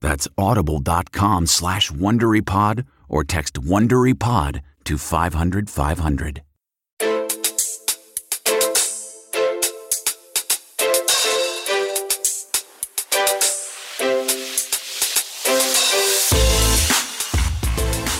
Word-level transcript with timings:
That's 0.00 0.28
audible.com 0.36 1.46
slash 1.46 1.90
WonderyPod 1.90 2.86
or 3.08 3.24
text 3.24 3.54
WonderyPod 3.54 4.60
to 4.84 4.98
500, 4.98 5.70
500. 5.70 6.42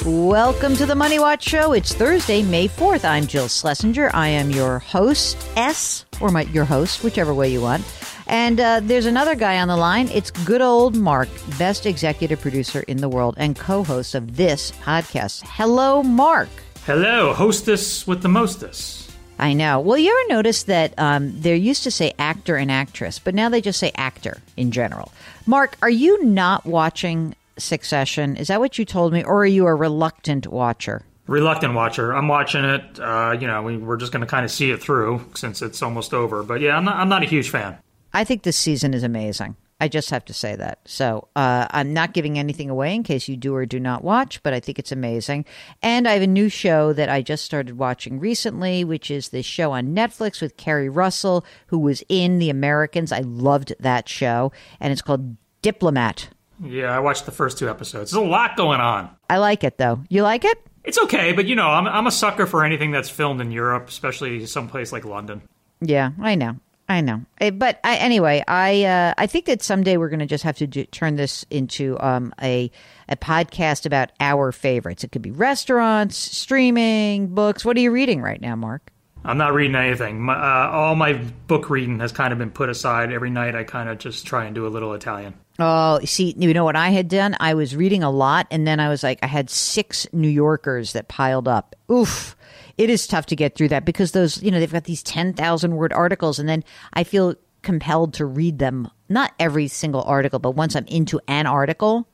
Welcome 0.04 0.76
to 0.76 0.86
the 0.86 0.94
Money 0.94 1.18
Watch 1.18 1.44
Show. 1.44 1.72
It's 1.72 1.94
Thursday, 1.94 2.42
May 2.42 2.68
4th. 2.68 3.04
I'm 3.04 3.26
Jill 3.26 3.48
Schlesinger. 3.48 4.10
I 4.14 4.28
am 4.28 4.50
your 4.50 4.78
host, 4.78 5.36
S, 5.56 6.06
or 6.20 6.30
my, 6.30 6.42
your 6.42 6.64
host, 6.64 7.02
whichever 7.02 7.34
way 7.34 7.50
you 7.50 7.60
want. 7.60 7.82
And 8.28 8.60
uh, 8.60 8.80
there's 8.82 9.06
another 9.06 9.34
guy 9.34 9.58
on 9.58 9.68
the 9.68 9.76
line. 9.76 10.08
It's 10.08 10.30
good 10.30 10.60
old 10.60 10.94
Mark, 10.94 11.28
best 11.58 11.86
executive 11.86 12.40
producer 12.40 12.80
in 12.80 12.98
the 12.98 13.08
world 13.08 13.34
and 13.38 13.56
co 13.56 13.82
host 13.82 14.14
of 14.14 14.36
this 14.36 14.70
podcast. 14.82 15.42
Hello, 15.44 16.02
Mark. 16.02 16.50
Hello, 16.84 17.32
hostess 17.32 18.06
with 18.06 18.22
the 18.22 18.28
mostess. 18.28 19.10
I 19.38 19.52
know. 19.52 19.80
Well, 19.80 19.96
you 19.96 20.10
ever 20.10 20.34
notice 20.34 20.64
that 20.64 20.94
um, 20.98 21.40
they 21.40 21.56
used 21.56 21.84
to 21.84 21.90
say 21.90 22.12
actor 22.18 22.56
and 22.56 22.70
actress, 22.70 23.18
but 23.18 23.34
now 23.34 23.48
they 23.48 23.60
just 23.60 23.78
say 23.78 23.92
actor 23.94 24.42
in 24.56 24.72
general? 24.72 25.12
Mark, 25.46 25.76
are 25.80 25.90
you 25.90 26.22
not 26.24 26.66
watching 26.66 27.34
Succession? 27.56 28.36
Is 28.36 28.48
that 28.48 28.60
what 28.60 28.78
you 28.78 28.84
told 28.84 29.12
me, 29.12 29.22
or 29.22 29.42
are 29.42 29.46
you 29.46 29.66
a 29.66 29.74
reluctant 29.74 30.46
watcher? 30.48 31.02
Reluctant 31.26 31.74
watcher. 31.74 32.12
I'm 32.12 32.28
watching 32.28 32.64
it. 32.64 32.98
Uh, 32.98 33.36
you 33.38 33.46
know, 33.46 33.62
we, 33.62 33.82
are 33.82 33.96
just 33.96 34.12
going 34.12 34.20
to 34.20 34.26
kind 34.26 34.44
of 34.44 34.50
see 34.50 34.70
it 34.70 34.82
through 34.82 35.24
since 35.34 35.62
it's 35.62 35.82
almost 35.82 36.14
over. 36.14 36.42
But 36.42 36.60
yeah, 36.60 36.76
I'm 36.76 36.84
not, 36.84 36.96
I'm 36.96 37.08
not 37.08 37.22
a 37.22 37.26
huge 37.26 37.50
fan. 37.50 37.78
I 38.12 38.24
think 38.24 38.42
this 38.42 38.56
season 38.56 38.94
is 38.94 39.02
amazing. 39.02 39.56
I 39.80 39.86
just 39.86 40.10
have 40.10 40.24
to 40.24 40.34
say 40.34 40.56
that. 40.56 40.80
So 40.86 41.28
uh, 41.36 41.68
I'm 41.70 41.92
not 41.92 42.12
giving 42.12 42.36
anything 42.36 42.68
away 42.68 42.94
in 42.94 43.04
case 43.04 43.28
you 43.28 43.36
do 43.36 43.54
or 43.54 43.64
do 43.64 43.78
not 43.78 44.02
watch, 44.02 44.42
but 44.42 44.52
I 44.52 44.58
think 44.58 44.78
it's 44.78 44.90
amazing. 44.90 45.44
And 45.82 46.08
I 46.08 46.14
have 46.14 46.22
a 46.22 46.26
new 46.26 46.48
show 46.48 46.92
that 46.94 47.08
I 47.08 47.22
just 47.22 47.44
started 47.44 47.78
watching 47.78 48.18
recently, 48.18 48.82
which 48.82 49.08
is 49.08 49.28
this 49.28 49.46
show 49.46 49.70
on 49.72 49.94
Netflix 49.94 50.42
with 50.42 50.56
Keri 50.56 50.88
Russell, 50.88 51.44
who 51.68 51.78
was 51.78 52.02
in 52.08 52.40
The 52.40 52.50
Americans. 52.50 53.12
I 53.12 53.20
loved 53.20 53.72
that 53.78 54.08
show, 54.08 54.50
and 54.80 54.92
it's 54.92 55.02
called 55.02 55.36
Diplomat. 55.62 56.28
Yeah, 56.60 56.94
I 56.94 56.98
watched 56.98 57.24
the 57.24 57.32
first 57.32 57.56
two 57.56 57.68
episodes. 57.68 58.10
There's 58.10 58.24
a 58.24 58.28
lot 58.28 58.56
going 58.56 58.80
on. 58.80 59.10
I 59.30 59.38
like 59.38 59.62
it 59.62 59.78
though. 59.78 60.02
You 60.08 60.22
like 60.22 60.44
it? 60.44 60.58
It's 60.82 60.98
okay, 60.98 61.32
but 61.32 61.46
you 61.46 61.54
know, 61.54 61.68
I'm 61.68 61.86
I'm 61.86 62.06
a 62.08 62.10
sucker 62.10 62.46
for 62.46 62.64
anything 62.64 62.90
that's 62.90 63.10
filmed 63.10 63.40
in 63.40 63.52
Europe, 63.52 63.88
especially 63.88 64.44
someplace 64.46 64.90
like 64.90 65.04
London. 65.04 65.42
Yeah, 65.80 66.10
I 66.20 66.34
know. 66.34 66.56
I 66.88 67.02
know, 67.02 67.20
eh, 67.38 67.50
but 67.50 67.80
I, 67.84 67.96
anyway, 67.96 68.42
I 68.48 68.84
uh, 68.84 69.14
I 69.18 69.26
think 69.26 69.44
that 69.44 69.62
someday 69.62 69.98
we're 69.98 70.08
going 70.08 70.20
to 70.20 70.26
just 70.26 70.44
have 70.44 70.56
to 70.56 70.66
do, 70.66 70.84
turn 70.86 71.16
this 71.16 71.44
into 71.50 71.98
um, 72.00 72.32
a 72.40 72.70
a 73.10 73.16
podcast 73.16 73.84
about 73.84 74.10
our 74.20 74.52
favorites. 74.52 75.04
It 75.04 75.12
could 75.12 75.20
be 75.20 75.30
restaurants, 75.30 76.16
streaming, 76.16 77.28
books. 77.28 77.62
What 77.62 77.76
are 77.76 77.80
you 77.80 77.90
reading 77.90 78.22
right 78.22 78.40
now, 78.40 78.56
Mark? 78.56 78.90
I'm 79.22 79.36
not 79.36 79.52
reading 79.52 79.74
anything. 79.74 80.22
My, 80.22 80.34
uh, 80.34 80.70
all 80.70 80.94
my 80.94 81.14
book 81.46 81.68
reading 81.68 82.00
has 82.00 82.12
kind 82.12 82.32
of 82.32 82.38
been 82.38 82.50
put 82.52 82.70
aside. 82.70 83.12
Every 83.12 83.30
night, 83.30 83.54
I 83.54 83.64
kind 83.64 83.90
of 83.90 83.98
just 83.98 84.26
try 84.26 84.46
and 84.46 84.54
do 84.54 84.66
a 84.66 84.68
little 84.68 84.94
Italian. 84.94 85.34
Oh, 85.58 86.00
see, 86.04 86.34
you 86.38 86.54
know 86.54 86.64
what 86.64 86.76
I 86.76 86.90
had 86.90 87.08
done? 87.08 87.36
I 87.38 87.52
was 87.52 87.76
reading 87.76 88.02
a 88.02 88.10
lot, 88.10 88.46
and 88.50 88.66
then 88.66 88.80
I 88.80 88.88
was 88.88 89.02
like, 89.02 89.18
I 89.22 89.26
had 89.26 89.50
six 89.50 90.06
New 90.12 90.28
Yorkers 90.28 90.94
that 90.94 91.08
piled 91.08 91.48
up. 91.48 91.74
Oof 91.92 92.36
it 92.78 92.88
is 92.88 93.06
tough 93.06 93.26
to 93.26 93.36
get 93.36 93.54
through 93.56 93.68
that 93.68 93.84
because 93.84 94.12
those, 94.12 94.42
you 94.42 94.50
know, 94.50 94.60
they've 94.60 94.72
got 94.72 94.84
these 94.84 95.02
10,000 95.02 95.76
word 95.76 95.92
articles 95.92 96.38
and 96.38 96.48
then 96.48 96.64
I 96.94 97.04
feel 97.04 97.34
compelled 97.62 98.14
to 98.14 98.24
read 98.24 98.58
them, 98.60 98.88
not 99.08 99.32
every 99.38 99.66
single 99.68 100.02
article, 100.02 100.38
but 100.38 100.52
once 100.52 100.76
I'm 100.76 100.86
into 100.86 101.20
an 101.26 101.46
article, 101.46 102.08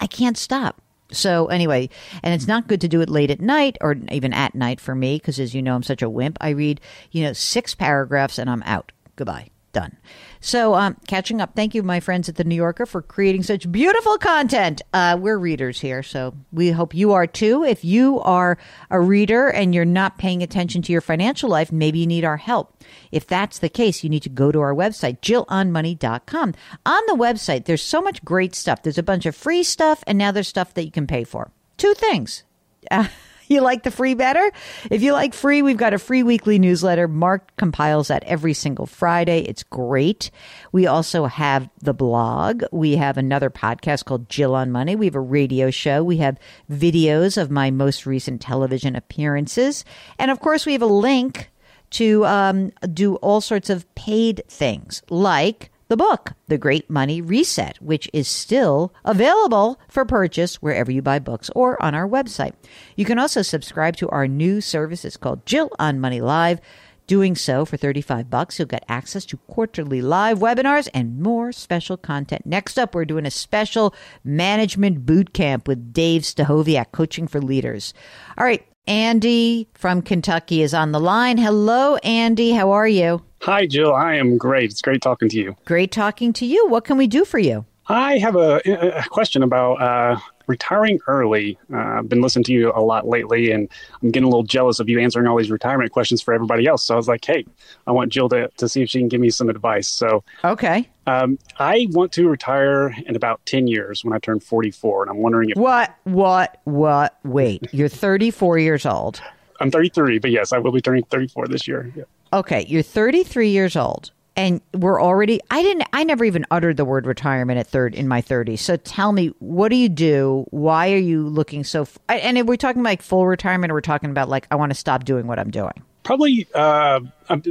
I 0.00 0.06
can't 0.06 0.38
stop. 0.38 0.80
So 1.10 1.46
anyway, 1.46 1.90
and 2.22 2.32
it's 2.32 2.46
not 2.46 2.68
good 2.68 2.80
to 2.80 2.88
do 2.88 3.00
it 3.00 3.10
late 3.10 3.30
at 3.30 3.40
night 3.40 3.76
or 3.80 3.96
even 4.10 4.32
at 4.32 4.54
night 4.54 4.80
for 4.80 4.94
me 4.94 5.16
because 5.16 5.38
as 5.38 5.54
you 5.54 5.62
know, 5.62 5.74
I'm 5.74 5.82
such 5.82 6.02
a 6.02 6.08
wimp. 6.08 6.38
I 6.40 6.50
read, 6.50 6.80
you 7.10 7.24
know, 7.24 7.32
six 7.32 7.74
paragraphs 7.74 8.38
and 8.38 8.48
I'm 8.48 8.62
out. 8.62 8.92
Goodbye. 9.16 9.50
Done. 9.74 9.98
So, 10.40 10.74
um, 10.74 10.96
catching 11.08 11.40
up. 11.40 11.56
Thank 11.56 11.74
you, 11.74 11.82
my 11.82 11.98
friends 11.98 12.28
at 12.28 12.36
the 12.36 12.44
New 12.44 12.54
Yorker, 12.54 12.86
for 12.86 13.02
creating 13.02 13.42
such 13.42 13.70
beautiful 13.70 14.16
content. 14.18 14.82
Uh, 14.92 15.18
we're 15.20 15.36
readers 15.36 15.80
here, 15.80 16.02
so 16.02 16.34
we 16.52 16.70
hope 16.70 16.94
you 16.94 17.12
are 17.12 17.26
too. 17.26 17.64
If 17.64 17.84
you 17.84 18.20
are 18.20 18.56
a 18.88 19.00
reader 19.00 19.48
and 19.48 19.74
you're 19.74 19.84
not 19.84 20.16
paying 20.16 20.44
attention 20.44 20.80
to 20.82 20.92
your 20.92 21.00
financial 21.00 21.50
life, 21.50 21.72
maybe 21.72 21.98
you 21.98 22.06
need 22.06 22.24
our 22.24 22.36
help. 22.36 22.82
If 23.10 23.26
that's 23.26 23.58
the 23.58 23.68
case, 23.68 24.04
you 24.04 24.10
need 24.10 24.22
to 24.22 24.28
go 24.28 24.52
to 24.52 24.60
our 24.60 24.74
website, 24.74 25.20
jillonmoney.com. 25.20 26.54
On 26.86 27.02
the 27.06 27.16
website, 27.16 27.64
there's 27.64 27.82
so 27.82 28.00
much 28.00 28.24
great 28.24 28.54
stuff. 28.54 28.82
There's 28.82 28.98
a 28.98 29.02
bunch 29.02 29.26
of 29.26 29.34
free 29.34 29.64
stuff, 29.64 30.04
and 30.06 30.16
now 30.16 30.30
there's 30.30 30.48
stuff 30.48 30.72
that 30.74 30.84
you 30.84 30.92
can 30.92 31.08
pay 31.08 31.24
for. 31.24 31.50
Two 31.78 31.94
things. 31.94 32.44
Uh, 32.90 33.08
you 33.48 33.60
like 33.60 33.82
the 33.82 33.90
free 33.90 34.14
better? 34.14 34.50
If 34.90 35.02
you 35.02 35.12
like 35.12 35.34
free, 35.34 35.62
we've 35.62 35.76
got 35.76 35.94
a 35.94 35.98
free 35.98 36.22
weekly 36.22 36.58
newsletter. 36.58 37.08
Mark 37.08 37.54
compiles 37.56 38.08
that 38.08 38.24
every 38.24 38.54
single 38.54 38.86
Friday. 38.86 39.40
It's 39.40 39.62
great. 39.62 40.30
We 40.72 40.86
also 40.86 41.26
have 41.26 41.68
the 41.80 41.94
blog. 41.94 42.64
We 42.72 42.96
have 42.96 43.18
another 43.18 43.50
podcast 43.50 44.04
called 44.04 44.28
Jill 44.28 44.54
on 44.54 44.70
Money. 44.70 44.96
We 44.96 45.06
have 45.06 45.14
a 45.14 45.20
radio 45.20 45.70
show. 45.70 46.02
We 46.02 46.18
have 46.18 46.38
videos 46.70 47.40
of 47.40 47.50
my 47.50 47.70
most 47.70 48.06
recent 48.06 48.40
television 48.40 48.96
appearances. 48.96 49.84
And 50.18 50.30
of 50.30 50.40
course, 50.40 50.66
we 50.66 50.72
have 50.72 50.82
a 50.82 50.86
link 50.86 51.50
to 51.90 52.26
um, 52.26 52.72
do 52.92 53.16
all 53.16 53.40
sorts 53.40 53.70
of 53.70 53.92
paid 53.94 54.42
things 54.48 55.02
like 55.10 55.70
the 55.94 56.04
book, 56.04 56.32
The 56.48 56.58
Great 56.58 56.90
Money 56.90 57.20
Reset, 57.20 57.80
which 57.80 58.10
is 58.12 58.26
still 58.26 58.92
available 59.04 59.78
for 59.88 60.04
purchase 60.04 60.56
wherever 60.56 60.90
you 60.90 61.00
buy 61.00 61.20
books 61.20 61.50
or 61.54 61.80
on 61.80 61.94
our 61.94 62.08
website. 62.08 62.54
You 62.96 63.04
can 63.04 63.16
also 63.16 63.42
subscribe 63.42 63.94
to 63.98 64.08
our 64.08 64.26
new 64.26 64.60
service. 64.60 65.04
It's 65.04 65.16
called 65.16 65.46
Jill 65.46 65.70
on 65.78 66.00
Money 66.00 66.20
Live. 66.20 66.60
Doing 67.06 67.36
so 67.36 67.64
for 67.64 67.76
35 67.76 68.28
bucks, 68.28 68.58
you'll 68.58 68.66
get 68.66 68.84
access 68.88 69.24
to 69.26 69.36
quarterly 69.36 70.02
live 70.02 70.40
webinars 70.40 70.88
and 70.92 71.20
more 71.20 71.52
special 71.52 71.96
content. 71.96 72.44
Next 72.44 72.76
up, 72.76 72.92
we're 72.92 73.04
doing 73.04 73.24
a 73.24 73.30
special 73.30 73.94
management 74.24 75.06
boot 75.06 75.32
camp 75.32 75.68
with 75.68 75.92
Dave 75.92 76.22
Stachowiak, 76.22 76.90
coaching 76.90 77.28
for 77.28 77.40
leaders. 77.40 77.94
All 78.36 78.44
right, 78.44 78.66
Andy 78.88 79.68
from 79.74 80.02
Kentucky 80.02 80.60
is 80.60 80.74
on 80.74 80.90
the 80.90 80.98
line. 80.98 81.38
Hello, 81.38 81.98
Andy. 81.98 82.50
How 82.50 82.72
are 82.72 82.88
you? 82.88 83.22
Hi, 83.44 83.66
Jill. 83.66 83.92
I 83.92 84.14
am 84.14 84.38
great. 84.38 84.70
It's 84.70 84.80
great 84.80 85.02
talking 85.02 85.28
to 85.28 85.36
you. 85.36 85.54
Great 85.66 85.92
talking 85.92 86.32
to 86.32 86.46
you. 86.46 86.66
What 86.68 86.86
can 86.86 86.96
we 86.96 87.06
do 87.06 87.26
for 87.26 87.38
you? 87.38 87.66
I 87.88 88.16
have 88.16 88.36
a, 88.36 88.62
a 88.98 89.04
question 89.10 89.42
about 89.42 89.82
uh, 89.82 90.18
retiring 90.46 90.98
early. 91.08 91.58
Uh, 91.70 91.76
I've 91.76 92.08
been 92.08 92.22
listening 92.22 92.44
to 92.44 92.54
you 92.54 92.72
a 92.74 92.80
lot 92.80 93.06
lately, 93.06 93.50
and 93.50 93.68
I'm 94.02 94.10
getting 94.12 94.24
a 94.24 94.30
little 94.30 94.44
jealous 94.44 94.80
of 94.80 94.88
you 94.88 94.98
answering 94.98 95.26
all 95.26 95.36
these 95.36 95.50
retirement 95.50 95.92
questions 95.92 96.22
for 96.22 96.32
everybody 96.32 96.66
else. 96.66 96.86
So 96.86 96.94
I 96.94 96.96
was 96.96 97.06
like, 97.06 97.22
hey, 97.22 97.44
I 97.86 97.92
want 97.92 98.10
Jill 98.10 98.30
to, 98.30 98.48
to 98.48 98.66
see 98.66 98.80
if 98.80 98.88
she 98.88 98.98
can 98.98 99.08
give 99.08 99.20
me 99.20 99.28
some 99.28 99.50
advice. 99.50 99.88
So, 99.88 100.24
okay. 100.42 100.88
Um, 101.06 101.38
I 101.58 101.86
want 101.90 102.12
to 102.12 102.26
retire 102.30 102.96
in 103.04 103.14
about 103.14 103.44
10 103.44 103.66
years 103.66 104.02
when 104.06 104.14
I 104.14 104.20
turn 104.20 104.40
44, 104.40 105.02
and 105.02 105.10
I'm 105.10 105.18
wondering 105.18 105.50
if. 105.50 105.58
What, 105.58 105.94
what, 106.04 106.62
what? 106.64 107.18
Wait, 107.24 107.68
you're 107.72 107.90
34 107.90 108.56
years 108.56 108.86
old. 108.86 109.20
I'm 109.60 109.70
33, 109.70 110.18
but 110.18 110.30
yes, 110.30 110.54
I 110.54 110.58
will 110.60 110.72
be 110.72 110.80
turning 110.80 111.04
34 111.04 111.48
this 111.48 111.68
year. 111.68 111.92
Yeah. 111.94 112.04
Okay, 112.34 112.66
you're 112.66 112.82
33 112.82 113.50
years 113.50 113.76
old 113.76 114.10
and 114.36 114.60
we're 114.72 115.00
already 115.00 115.40
i 115.52 115.62
didn't 115.62 115.84
i 115.92 116.02
never 116.02 116.24
even 116.24 116.44
uttered 116.50 116.76
the 116.76 116.84
word 116.84 117.06
retirement 117.06 117.60
at 117.60 117.68
third 117.68 117.94
in 117.94 118.08
my 118.08 118.20
30s 118.20 118.58
so 118.58 118.76
tell 118.76 119.12
me 119.12 119.28
what 119.38 119.68
do 119.68 119.76
you 119.76 119.88
do? 119.88 120.44
Why 120.50 120.92
are 120.92 120.98
you 120.98 121.28
looking 121.28 121.62
so 121.62 121.86
and 122.08 122.36
if 122.36 122.44
we're 122.44 122.56
talking 122.56 122.82
like 122.82 123.02
full 123.02 123.28
retirement 123.28 123.70
or 123.70 123.74
we're 123.74 123.82
talking 123.82 124.10
about 124.10 124.28
like 124.28 124.48
i 124.50 124.56
want 124.56 124.70
to 124.70 124.74
stop 124.74 125.04
doing 125.04 125.28
what 125.28 125.38
i'm 125.38 125.52
doing? 125.52 125.80
Probably 126.02 126.46
uh, 126.54 127.00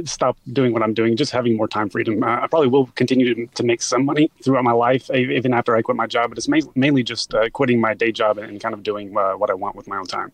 stop 0.04 0.36
doing 0.52 0.74
what 0.74 0.82
i'm 0.82 0.92
doing 0.92 1.16
just 1.16 1.32
having 1.32 1.56
more 1.56 1.66
time 1.66 1.88
freedom. 1.88 2.22
Uh, 2.22 2.40
i 2.42 2.46
probably 2.46 2.68
will 2.68 2.88
continue 2.88 3.34
to, 3.34 3.46
to, 3.54 3.62
make 3.62 3.80
some 3.80 4.04
money 4.04 4.30
throughout 4.44 4.64
my 4.64 4.72
life 4.72 5.10
even 5.10 5.54
after 5.54 5.74
i 5.74 5.80
quit 5.80 5.96
my 5.96 6.06
job 6.06 6.28
but 6.28 6.36
it's 6.36 6.46
ma- 6.46 6.58
mainly 6.74 7.02
just 7.02 7.32
uh, 7.32 7.48
quitting 7.48 7.80
my 7.80 7.94
day 7.94 8.12
job 8.12 8.36
and 8.36 8.60
kind 8.60 8.74
of 8.74 8.82
doing 8.82 9.16
uh, 9.16 9.32
what 9.32 9.48
i 9.48 9.54
want 9.54 9.74
with 9.76 9.88
my 9.88 9.96
own 9.96 10.04
time 10.04 10.30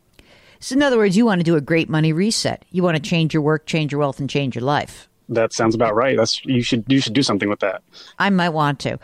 so 0.61 0.75
in 0.75 0.83
other 0.83 0.97
words 0.97 1.17
you 1.17 1.27
want 1.27 1.41
to 1.41 1.45
do 1.45 1.57
a 1.57 1.61
great 1.61 1.89
money 1.89 2.12
reset 2.12 2.65
you 2.71 2.83
want 2.83 2.97
to 2.97 3.03
change 3.03 3.35
your 3.35 3.43
work 3.43 3.67
change 3.67 3.91
your 3.91 3.99
wealth 3.99 4.21
and 4.21 4.31
change 4.31 4.55
your 4.55 4.65
life 4.65 5.09
that 5.31 5.53
sounds 5.53 5.75
about 5.77 5.95
right. 5.95 6.17
That's 6.17 6.45
you 6.45 6.61
should 6.61 6.85
you 6.89 7.01
should 7.01 7.15
do 7.15 7.23
something 7.23 7.49
with 7.49 7.61
that. 7.61 7.83
I 8.19 8.31
might 8.31 8.51
want 8.51 8.81
to. 8.81 8.99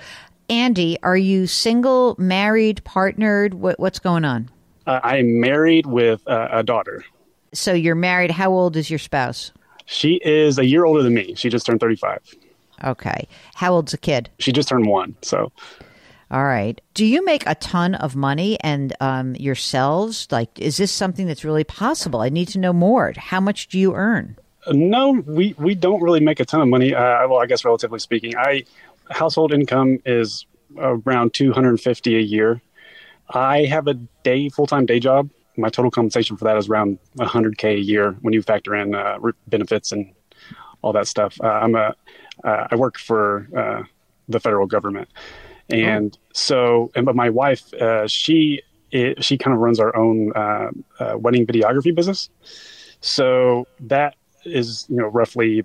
Andy, 0.51 0.99
are 1.03 1.17
you 1.17 1.47
single, 1.47 2.15
married, 2.19 2.83
partnered? 2.85 3.55
What, 3.55 3.81
what's 3.81 3.99
going 3.99 4.25
on? 4.25 4.51
Uh, 4.87 5.01
I 5.03 5.19
am 5.19 5.41
married 5.41 5.87
with 5.87 6.27
uh, 6.29 6.49
a 6.51 6.63
daughter. 6.63 7.05
So 7.53 7.73
you're 7.73 7.97
married. 7.97 8.31
How 8.31 8.53
old 8.53 8.77
is 8.77 8.91
your 8.91 8.99
spouse? 8.99 9.51
She 9.87 10.21
is 10.25 10.59
a 10.59 10.65
year 10.65 10.85
older 10.85 11.03
than 11.03 11.15
me. 11.15 11.35
She 11.35 11.49
just 11.49 11.67
turned 11.67 11.81
35. 11.81 12.21
Okay. 12.85 13.27
How 13.55 13.73
old's 13.73 13.93
the 13.93 13.99
kid? 13.99 14.31
She 14.39 14.53
just 14.53 14.69
turned 14.69 14.87
one. 14.87 15.17
So. 15.23 15.51
All 16.31 16.45
right. 16.45 16.81
Do 16.95 17.07
you 17.07 17.25
make 17.25 17.47
a 17.47 17.55
ton 17.55 17.95
of 17.95 18.17
money 18.17 18.59
and 18.61 18.93
um, 19.01 19.37
yourselves? 19.37 20.27
Like, 20.31 20.59
is 20.59 20.77
this 20.77 20.91
something 20.91 21.27
that's 21.27 21.45
really 21.45 21.65
possible? 21.65 22.21
I 22.21 22.31
need 22.31 22.49
to 22.49 22.59
know 22.59 22.73
more. 22.73 23.13
How 23.17 23.41
much 23.41 23.69
do 23.69 23.79
you 23.79 23.95
earn? 23.95 24.37
No, 24.69 25.23
we, 25.27 25.55
we 25.57 25.77
don't 25.77 26.03
really 26.03 26.19
make 26.19 26.41
a 26.41 26.45
ton 26.45 26.61
of 26.61 26.69
money. 26.69 26.93
Uh, 26.93 27.29
well, 27.29 27.39
I 27.39 27.47
guess 27.47 27.65
relatively 27.65 28.01
speaking, 28.01 28.37
I 28.37 28.65
household 29.11 29.53
income 29.53 30.01
is 30.05 30.47
around 30.77 31.33
250 31.35 32.17
a 32.17 32.21
year. 32.21 32.61
I 33.31 33.65
have 33.65 33.87
a 33.87 33.95
day 33.95 34.49
full 34.49 34.67
time 34.67 34.87
day 34.87 35.01
job. 35.01 35.31
My 35.57 35.69
total 35.69 35.91
compensation 35.91 36.37
for 36.37 36.45
that 36.45 36.57
is 36.57 36.69
around 36.69 36.99
100k 37.19 37.77
a 37.77 37.81
year 37.81 38.17
when 38.21 38.35
you 38.35 38.43
factor 38.43 38.75
in 38.75 38.95
uh, 38.95 39.19
benefits 39.47 39.93
and 39.93 40.13
all 40.83 40.93
that 40.93 41.09
stuff. 41.09 41.39
Uh, 41.41 41.47
I'm 41.47 41.75
a 41.75 41.95
uh, 42.45 42.69
I 42.71 42.77
work 42.77 42.99
for 42.99 43.49
uh, 43.57 43.83
the 44.29 44.41
federal 44.41 44.67
government, 44.67 45.09
and 45.71 46.17
oh. 46.17 46.29
so 46.33 46.91
and 46.95 47.07
but 47.07 47.17
my 47.17 47.31
wife 47.31 47.73
uh, 47.75 48.07
she 48.07 48.63
it, 48.91 49.25
she 49.25 49.37
kind 49.37 49.55
of 49.55 49.61
runs 49.61 49.81
our 49.81 49.95
own 49.97 50.33
wedding 51.19 51.47
videography 51.47 51.95
business. 51.95 52.31
So 53.01 53.67
that 53.81 54.15
is 54.47 54.87
you 54.89 54.97
know 54.97 55.09
roughly 55.09 55.65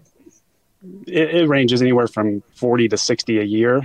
it, 1.08 1.36
it 1.36 1.48
ranges 1.48 1.82
anywhere 1.82 2.08
from 2.08 2.42
40 2.56 2.90
to 2.90 2.98
60 2.98 3.40
a 3.40 3.44
year 3.44 3.78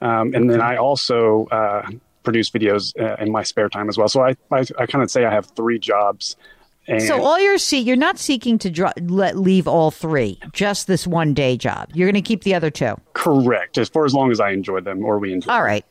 um, 0.00 0.34
and 0.34 0.48
then 0.48 0.60
i 0.60 0.76
also 0.76 1.46
uh, 1.46 1.88
produce 2.22 2.50
videos 2.50 2.98
uh, 3.00 3.16
in 3.22 3.30
my 3.30 3.42
spare 3.42 3.68
time 3.68 3.88
as 3.88 3.98
well 3.98 4.08
so 4.08 4.22
i, 4.22 4.36
I, 4.50 4.64
I 4.78 4.86
kind 4.86 5.02
of 5.02 5.10
say 5.10 5.24
i 5.24 5.30
have 5.32 5.46
three 5.46 5.78
jobs 5.78 6.36
and 6.90 7.02
so 7.02 7.22
all 7.22 7.40
you're 7.40 7.58
see 7.58 7.78
you're 7.78 7.96
not 7.96 8.18
seeking 8.18 8.58
to 8.58 8.70
dro- 8.70 8.92
let 9.02 9.38
leave 9.38 9.66
all 9.66 9.90
three 9.90 10.38
just 10.52 10.86
this 10.86 11.06
one 11.06 11.32
day 11.32 11.56
job 11.56 11.88
you're 11.94 12.06
going 12.06 12.22
to 12.22 12.26
keep 12.26 12.44
the 12.44 12.54
other 12.54 12.70
two 12.70 12.94
correct 13.14 13.78
as 13.78 13.88
for 13.88 14.04
as 14.04 14.14
long 14.14 14.30
as 14.30 14.40
i 14.40 14.50
enjoy 14.50 14.80
them 14.80 15.04
or 15.04 15.18
we 15.18 15.32
enjoy 15.32 15.52
all 15.52 15.62
right 15.62 15.86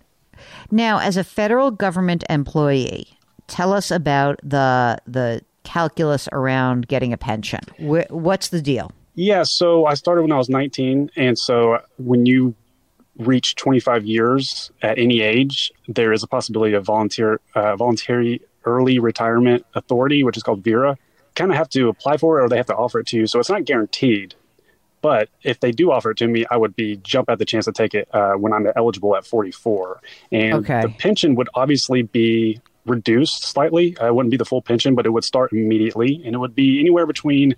now 0.71 0.99
as 0.99 1.17
a 1.17 1.23
federal 1.23 1.71
government 1.71 2.23
employee 2.29 3.17
tell 3.47 3.73
us 3.73 3.91
about 3.91 4.39
the 4.43 4.99
the 5.07 5.41
calculus 5.69 6.27
around 6.31 6.87
getting 6.87 7.13
a 7.13 7.17
pension. 7.17 7.59
What's 7.77 8.49
the 8.49 8.61
deal? 8.61 8.91
Yeah, 9.13 9.43
so 9.43 9.85
I 9.85 9.93
started 9.93 10.23
when 10.23 10.31
I 10.31 10.37
was 10.37 10.49
19. 10.49 11.11
And 11.15 11.37
so 11.37 11.79
when 11.97 12.25
you 12.25 12.55
reach 13.17 13.55
25 13.55 14.05
years 14.05 14.71
at 14.81 14.97
any 14.97 15.21
age, 15.21 15.71
there 15.87 16.13
is 16.13 16.23
a 16.23 16.27
possibility 16.27 16.73
of 16.73 16.85
volunteer, 16.85 17.39
uh, 17.53 17.75
voluntary 17.75 18.41
early 18.65 18.99
retirement 18.99 19.65
authority, 19.75 20.23
which 20.23 20.37
is 20.37 20.43
called 20.43 20.63
VERA. 20.63 20.97
Kind 21.35 21.51
of 21.51 21.57
have 21.57 21.69
to 21.69 21.89
apply 21.89 22.17
for 22.17 22.39
it 22.39 22.43
or 22.43 22.49
they 22.49 22.57
have 22.57 22.65
to 22.67 22.75
offer 22.75 22.99
it 22.99 23.07
to 23.07 23.17
you. 23.17 23.27
So 23.27 23.39
it's 23.39 23.49
not 23.49 23.65
guaranteed. 23.65 24.35
But 25.01 25.29
if 25.43 25.61
they 25.61 25.71
do 25.71 25.91
offer 25.91 26.11
it 26.11 26.17
to 26.17 26.27
me, 26.27 26.45
I 26.51 26.57
would 26.57 26.75
be 26.75 26.97
jump 26.97 27.29
at 27.29 27.39
the 27.39 27.45
chance 27.45 27.65
to 27.65 27.71
take 27.71 27.93
it 27.93 28.13
uh, 28.13 28.33
when 28.33 28.51
I'm 28.51 28.67
eligible 28.75 29.15
at 29.15 29.25
44. 29.25 30.01
And 30.31 30.53
okay. 30.55 30.81
the 30.81 30.89
pension 30.89 31.35
would 31.35 31.47
obviously 31.53 32.01
be 32.01 32.59
reduced 32.85 33.43
slightly. 33.43 33.95
Uh, 33.97 34.07
it 34.07 34.15
wouldn't 34.15 34.31
be 34.31 34.37
the 34.37 34.45
full 34.45 34.61
pension, 34.61 34.95
but 34.95 35.05
it 35.05 35.11
would 35.11 35.23
start 35.23 35.53
immediately, 35.53 36.21
and 36.25 36.35
it 36.35 36.39
would 36.39 36.55
be 36.55 36.79
anywhere 36.79 37.05
between 37.05 37.55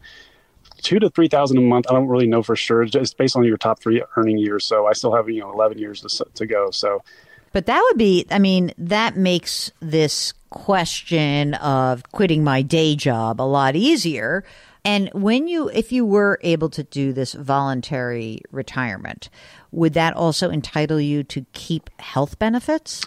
two 0.82 1.00
to 1.00 1.10
three 1.10 1.28
thousand 1.28 1.58
a 1.58 1.62
month. 1.62 1.88
I 1.90 1.94
don't 1.94 2.08
really 2.08 2.28
know 2.28 2.44
for 2.44 2.56
sure. 2.56 2.84
It's 2.84 2.92
just 2.92 3.18
based 3.18 3.36
on 3.36 3.44
your 3.44 3.58
top 3.58 3.80
three 3.80 4.04
earning 4.16 4.38
years. 4.38 4.66
So 4.66 4.88
I 4.88 4.94
still 4.94 5.16
have 5.16 5.30
you 5.30 5.42
know 5.42 5.52
eleven 5.52 5.78
years 5.78 6.02
to, 6.02 6.26
to 6.36 6.46
go. 6.46 6.72
So, 6.72 7.04
but 7.54 7.66
that 7.66 7.82
would 7.90 7.98
be. 7.98 8.26
I 8.32 8.40
mean, 8.40 8.74
that 8.78 9.16
makes 9.16 9.72
this 9.80 10.34
question 10.50 11.54
of 11.56 12.04
quitting 12.12 12.44
my 12.44 12.62
day 12.62 12.96
job 12.96 13.42
a 13.42 13.44
lot 13.44 13.76
easier. 13.76 14.44
And 14.84 15.10
when 15.14 15.48
you, 15.48 15.70
if 15.70 15.92
you 15.92 16.06
were 16.06 16.40
able 16.42 16.70
to 16.72 16.84
do 16.84 17.14
this 17.14 17.34
voluntary 17.34 18.42
retirement, 18.52 19.30
would 19.72 19.94
that 19.94 20.16
also 20.16 20.50
entitle 20.50 21.00
you 21.00 21.24
to 21.26 21.46
keep 21.54 21.90
health 22.00 22.40
benefits? 22.40 23.04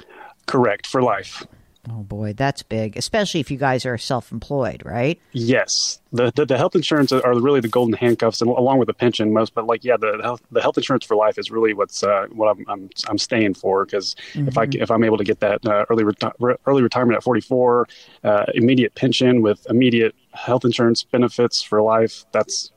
Correct 0.47 0.87
for 0.87 1.03
life. 1.03 1.45
Oh 1.91 2.03
boy, 2.03 2.33
that's 2.33 2.63
big, 2.63 2.97
especially 2.97 3.41
if 3.41 3.51
you 3.51 3.59
guys 3.59 3.85
are 3.85 3.99
self-employed, 3.99 4.83
right? 4.87 5.21
Yes, 5.33 6.01
the 6.13 6.33
the, 6.35 6.47
the 6.47 6.57
health 6.57 6.75
insurance 6.75 7.13
are 7.13 7.39
really 7.39 7.61
the 7.61 7.69
golden 7.69 7.95
handcuffs, 7.95 8.41
and 8.41 8.49
along 8.51 8.79
with 8.79 8.87
the 8.87 8.95
pension, 8.95 9.33
most. 9.35 9.55
But 9.55 9.67
like, 9.67 9.85
yeah, 9.85 9.99
the 9.99 10.19
health 10.23 10.41
the 10.51 10.63
health 10.63 10.79
insurance 10.79 11.05
for 11.05 11.15
life 11.15 11.39
is 11.39 11.51
really 11.51 11.75
what's 11.75 12.03
uh, 12.03 12.27
what 12.33 12.49
I'm, 12.49 12.65
I'm 12.69 12.91
I'm 13.09 13.19
staying 13.19 13.55
for 13.55 13.85
because 13.85 14.17
mm-hmm. 14.33 14.49
if 14.49 14.57
I 14.57 14.67
if 14.73 14.91
I'm 14.91 15.05
able 15.05 15.19
to 15.19 15.25
get 15.25 15.41
that 15.41 15.67
uh, 15.67 15.85
early 15.91 16.05
reti- 16.05 16.57
early 16.67 16.83
retirement 16.83 17.17
at 17.19 17.23
44, 17.23 17.87
uh, 18.25 18.45
immediate 18.55 18.95
pension 18.95 19.43
with 19.43 19.67
immediate 19.69 20.15
health 20.33 20.65
insurance 20.65 21.05
benefits 21.05 21.63
for 21.63 21.83
life, 21.83 22.25
that's 22.33 22.73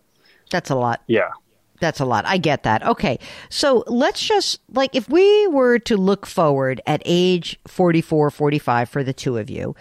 that's 0.52 0.70
a 0.70 0.76
lot. 0.76 1.02
Yeah, 1.08 1.30
that's 1.80 2.00
a 2.00 2.06
lot. 2.06 2.26
I 2.26 2.38
get 2.38 2.64
that. 2.64 2.84
Okay. 2.84 3.20
So 3.50 3.84
let's 3.88 4.26
just, 4.26 4.60
like, 4.72 4.96
if 4.96 5.10
we 5.10 5.48
were 5.48 5.80
to 5.80 5.98
look 5.98 6.26
forward 6.26 6.82
at 6.88 7.02
age 7.06 7.60
44, 7.68 8.32
45 8.32 8.90
for 8.90 9.04
the 9.04 9.14
two 9.14 9.38
of 9.38 9.50
you, 9.50 9.76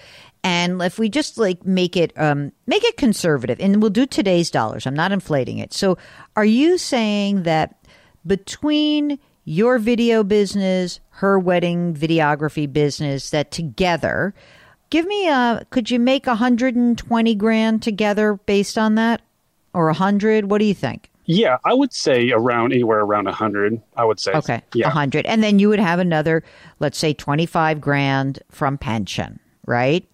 and 0.46 0.80
if 0.80 0.96
we 0.96 1.08
just 1.08 1.38
like 1.38 1.66
make 1.66 1.96
it 1.96 2.16
um, 2.16 2.52
make 2.66 2.84
it 2.84 2.96
conservative 2.96 3.58
and 3.60 3.82
we'll 3.82 3.90
do 3.90 4.06
today's 4.06 4.48
dollars 4.48 4.86
i'm 4.86 4.94
not 4.94 5.10
inflating 5.10 5.58
it 5.58 5.72
so 5.72 5.98
are 6.36 6.44
you 6.44 6.78
saying 6.78 7.42
that 7.42 7.84
between 8.24 9.18
your 9.44 9.78
video 9.78 10.22
business 10.22 11.00
her 11.10 11.38
wedding 11.38 11.94
videography 11.94 12.72
business 12.72 13.30
that 13.30 13.50
together 13.50 14.34
give 14.90 15.04
me 15.06 15.28
a 15.28 15.66
could 15.70 15.90
you 15.90 15.98
make 15.98 16.26
120 16.26 17.34
grand 17.34 17.82
together 17.82 18.34
based 18.46 18.78
on 18.78 18.94
that 18.94 19.22
or 19.74 19.86
100 19.86 20.48
what 20.48 20.58
do 20.58 20.64
you 20.64 20.74
think 20.74 21.10
yeah, 21.26 21.58
I 21.64 21.74
would 21.74 21.92
say 21.92 22.30
around 22.30 22.72
anywhere 22.72 23.00
around 23.00 23.26
a 23.26 23.32
hundred. 23.32 23.80
I 23.96 24.04
would 24.04 24.20
say 24.20 24.32
okay, 24.32 24.54
a 24.54 24.62
yeah. 24.74 24.90
hundred, 24.90 25.26
and 25.26 25.42
then 25.42 25.58
you 25.58 25.68
would 25.68 25.80
have 25.80 25.98
another, 25.98 26.42
let's 26.78 26.98
say, 26.98 27.12
twenty-five 27.12 27.80
grand 27.80 28.42
from 28.50 28.78
pension, 28.78 29.40
right? 29.66 30.08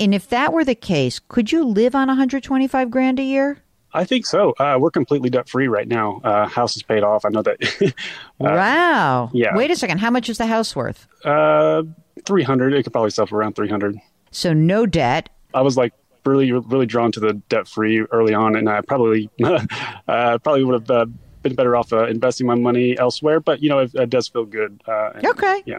And 0.00 0.14
if 0.14 0.28
that 0.28 0.52
were 0.52 0.64
the 0.64 0.74
case, 0.74 1.18
could 1.18 1.52
you 1.52 1.64
live 1.64 1.94
on 1.94 2.08
one 2.08 2.16
hundred 2.16 2.42
twenty-five 2.42 2.90
grand 2.90 3.20
a 3.20 3.22
year? 3.22 3.58
I 3.94 4.04
think 4.04 4.26
so. 4.26 4.52
Uh, 4.58 4.76
we're 4.78 4.90
completely 4.90 5.30
debt 5.30 5.48
free 5.48 5.66
right 5.66 5.88
now. 5.88 6.20
Uh, 6.22 6.46
house 6.46 6.76
is 6.76 6.82
paid 6.82 7.02
off. 7.02 7.24
I 7.24 7.30
know 7.30 7.42
that. 7.42 7.56
uh, 7.82 7.90
wow. 8.38 9.30
Yeah. 9.32 9.56
Wait 9.56 9.70
a 9.70 9.76
second. 9.76 9.98
How 9.98 10.10
much 10.10 10.28
is 10.28 10.38
the 10.38 10.46
house 10.46 10.76
worth? 10.76 11.06
Uh, 11.24 11.84
three 12.24 12.42
hundred. 12.42 12.74
It 12.74 12.82
could 12.82 12.92
probably 12.92 13.10
sell 13.10 13.26
for 13.26 13.36
around 13.38 13.54
three 13.54 13.68
hundred. 13.68 13.96
So 14.30 14.52
no 14.52 14.86
debt. 14.86 15.30
I 15.54 15.62
was 15.62 15.76
like 15.76 15.94
really 16.24 16.52
really 16.52 16.86
drawn 16.86 17.12
to 17.12 17.20
the 17.20 17.34
debt 17.48 17.66
free 17.68 18.00
early 18.00 18.34
on, 18.34 18.56
and 18.56 18.68
I 18.68 18.80
probably 18.82 19.30
uh, 19.44 20.38
probably 20.38 20.64
would 20.64 20.80
have 20.80 20.90
uh, 20.90 21.06
been 21.42 21.54
better 21.54 21.76
off 21.76 21.92
uh, 21.92 22.06
investing 22.06 22.46
my 22.46 22.54
money 22.54 22.98
elsewhere. 22.98 23.40
But 23.40 23.62
you 23.62 23.68
know, 23.68 23.78
it, 23.80 23.94
it 23.94 24.10
does 24.10 24.28
feel 24.28 24.44
good. 24.44 24.82
Uh, 24.86 25.10
and, 25.14 25.26
Okay. 25.26 25.62
Yeah. 25.66 25.78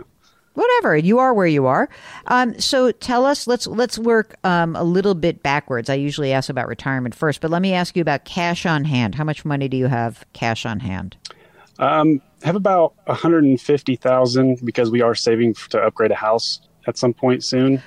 whatever 0.54 0.98
you 0.98 1.20
are 1.20 1.34
where 1.34 1.48
you 1.48 1.66
are 1.68 1.88
um, 2.28 2.60
so 2.60 2.92
tell 2.92 3.26
us 3.26 3.48
let's 3.48 3.68
let's 3.68 3.98
work 4.00 4.36
um, 4.44 4.76
a 4.76 4.84
little 4.84 5.14
bit 5.16 5.42
backwards 5.44 5.90
i 5.90 5.94
usually 5.94 6.34
ask 6.34 6.50
about 6.50 6.68
retirement 6.68 7.16
first 7.16 7.40
but 7.40 7.50
let 7.52 7.62
me 7.62 7.72
ask 7.74 7.96
you 7.96 8.02
about 8.02 8.26
cash 8.26 8.66
on 8.66 8.84
hand 8.84 9.16
how 9.16 9.24
much 9.24 9.46
money 9.46 9.70
do 9.70 9.78
you 9.78 9.88
have 9.88 10.26
cash 10.34 10.66
on 10.66 10.80
hand 10.82 11.16
Um, 11.78 12.20
have 12.44 12.56
about 12.58 12.94
150,000 13.06 14.60
because 14.66 14.92
we 14.92 15.02
are 15.02 15.16
saving 15.16 15.54
to 15.70 15.80
upgrade 15.80 16.12
a 16.12 16.16
house 16.16 16.60
at 16.88 16.98
some 16.98 17.14
point 17.14 17.44
soon. 17.44 17.82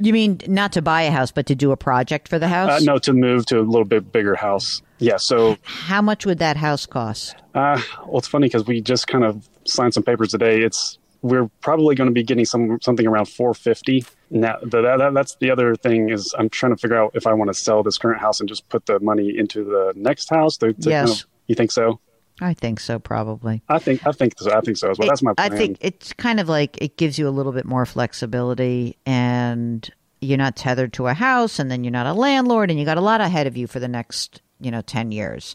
You 0.00 0.12
mean 0.12 0.40
not 0.46 0.72
to 0.72 0.82
buy 0.82 1.02
a 1.02 1.10
house 1.10 1.30
but 1.30 1.46
to 1.46 1.54
do 1.54 1.72
a 1.72 1.76
project 1.76 2.28
for 2.28 2.38
the 2.38 2.48
house 2.48 2.82
Uh, 2.82 2.84
no, 2.84 2.98
to 2.98 3.12
move 3.12 3.46
to 3.46 3.60
a 3.60 3.62
little 3.62 3.84
bit 3.84 4.12
bigger 4.12 4.34
house. 4.34 4.82
Yeah. 4.98 5.16
So, 5.16 5.56
how 5.62 6.02
much 6.02 6.24
would 6.26 6.38
that 6.38 6.56
house 6.56 6.86
cost 6.86 7.36
uh, 7.54 7.80
well, 8.06 8.18
it's 8.18 8.28
funny 8.28 8.46
because 8.48 8.66
we 8.66 8.80
just 8.80 9.06
kind 9.06 9.24
of 9.24 9.48
signed 9.64 9.94
some 9.94 10.02
papers 10.02 10.30
today. 10.30 10.62
It's 10.62 10.98
we're 11.22 11.48
probably 11.62 11.94
going 11.94 12.08
to 12.08 12.12
be 12.12 12.22
getting 12.22 12.44
some 12.44 12.78
something 12.82 13.06
around 13.06 13.26
450. 13.26 14.04
Now, 14.30 14.58
the, 14.60 14.82
that, 14.82 15.14
that's 15.14 15.36
the 15.36 15.50
other 15.50 15.74
thing 15.76 16.10
is 16.10 16.34
I'm 16.38 16.50
trying 16.50 16.74
to 16.74 16.78
figure 16.80 16.96
out 16.96 17.12
if 17.14 17.26
I 17.26 17.32
want 17.32 17.48
to 17.48 17.54
sell 17.54 17.82
this 17.82 17.96
current 17.96 18.20
house 18.20 18.40
and 18.40 18.48
just 18.48 18.68
put 18.68 18.86
the 18.86 19.00
money 19.00 19.38
into 19.38 19.64
the 19.64 19.92
next 19.96 20.28
house. 20.28 20.58
To, 20.58 20.72
to 20.72 20.90
Yes. 20.90 21.08
Kind 21.08 21.20
of, 21.20 21.26
you 21.46 21.54
think 21.54 21.72
so? 21.72 22.00
I 22.40 22.52
think 22.54 22.80
so 22.80 22.98
probably 22.98 23.62
I 23.68 23.78
think 23.78 24.06
I 24.06 24.12
think 24.12 24.34
so. 24.38 24.52
I 24.52 24.60
think 24.60 24.76
so 24.76 24.90
as 24.90 24.98
well. 24.98 25.08
That's 25.08 25.22
my 25.22 25.34
I 25.38 25.48
think 25.48 25.78
it's 25.80 26.12
kind 26.12 26.40
of 26.40 26.48
like 26.48 26.76
it 26.80 26.96
gives 26.96 27.18
you 27.18 27.28
a 27.28 27.30
little 27.30 27.52
bit 27.52 27.64
more 27.64 27.86
flexibility 27.86 28.96
and 29.06 29.88
you're 30.20 30.38
not 30.38 30.56
tethered 30.56 30.92
to 30.94 31.06
a 31.06 31.14
house 31.14 31.58
and 31.58 31.70
then 31.70 31.84
you're 31.84 31.90
not 31.90 32.06
a 32.06 32.12
landlord 32.12 32.70
and 32.70 32.78
you 32.78 32.84
got 32.84 32.98
a 32.98 33.02
lot 33.02 33.20
ahead 33.20 33.46
of 33.46 33.56
you 33.56 33.66
for 33.66 33.80
the 33.80 33.88
next, 33.88 34.40
you 34.60 34.70
know, 34.70 34.80
10 34.80 35.12
years. 35.12 35.54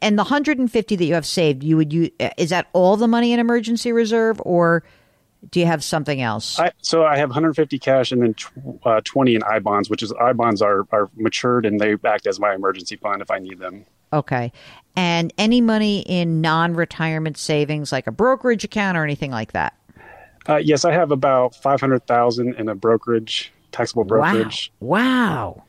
And 0.00 0.18
the 0.18 0.24
150 0.24 0.96
that 0.96 1.04
you 1.04 1.14
have 1.14 1.26
saved, 1.26 1.62
you 1.62 1.76
would 1.76 1.92
you 1.92 2.10
is 2.36 2.50
that 2.50 2.68
all 2.72 2.96
the 2.96 3.08
money 3.08 3.32
in 3.32 3.40
emergency 3.40 3.92
reserve 3.92 4.40
or 4.44 4.84
do 5.50 5.60
you 5.60 5.66
have 5.66 5.84
something 5.84 6.20
else? 6.20 6.58
I, 6.58 6.72
so 6.82 7.04
I 7.04 7.16
have 7.16 7.28
150 7.28 7.78
cash 7.78 8.12
and 8.12 8.22
then 8.22 8.34
tw- 8.34 8.52
uh, 8.84 9.00
20 9.04 9.36
in 9.36 9.42
I 9.44 9.60
bonds, 9.60 9.88
which 9.88 10.02
is 10.02 10.12
I 10.12 10.32
bonds 10.32 10.62
are 10.62 10.86
are 10.90 11.10
matured 11.16 11.64
and 11.64 11.80
they 11.80 11.96
act 12.04 12.26
as 12.26 12.40
my 12.40 12.54
emergency 12.54 12.96
fund 12.96 13.22
if 13.22 13.30
I 13.30 13.38
need 13.38 13.58
them. 13.58 13.86
Okay. 14.12 14.52
And 14.96 15.32
any 15.38 15.60
money 15.60 16.00
in 16.00 16.40
non-retirement 16.40 17.36
savings 17.36 17.92
like 17.92 18.06
a 18.06 18.12
brokerage 18.12 18.64
account 18.64 18.98
or 18.98 19.04
anything 19.04 19.30
like 19.30 19.52
that? 19.52 19.74
Uh, 20.48 20.56
yes, 20.56 20.84
I 20.84 20.92
have 20.92 21.10
about 21.12 21.54
500,000 21.54 22.54
in 22.54 22.68
a 22.68 22.74
brokerage, 22.74 23.52
taxable 23.70 24.04
brokerage. 24.04 24.72
Wow. 24.80 25.56
Wow. 25.56 25.64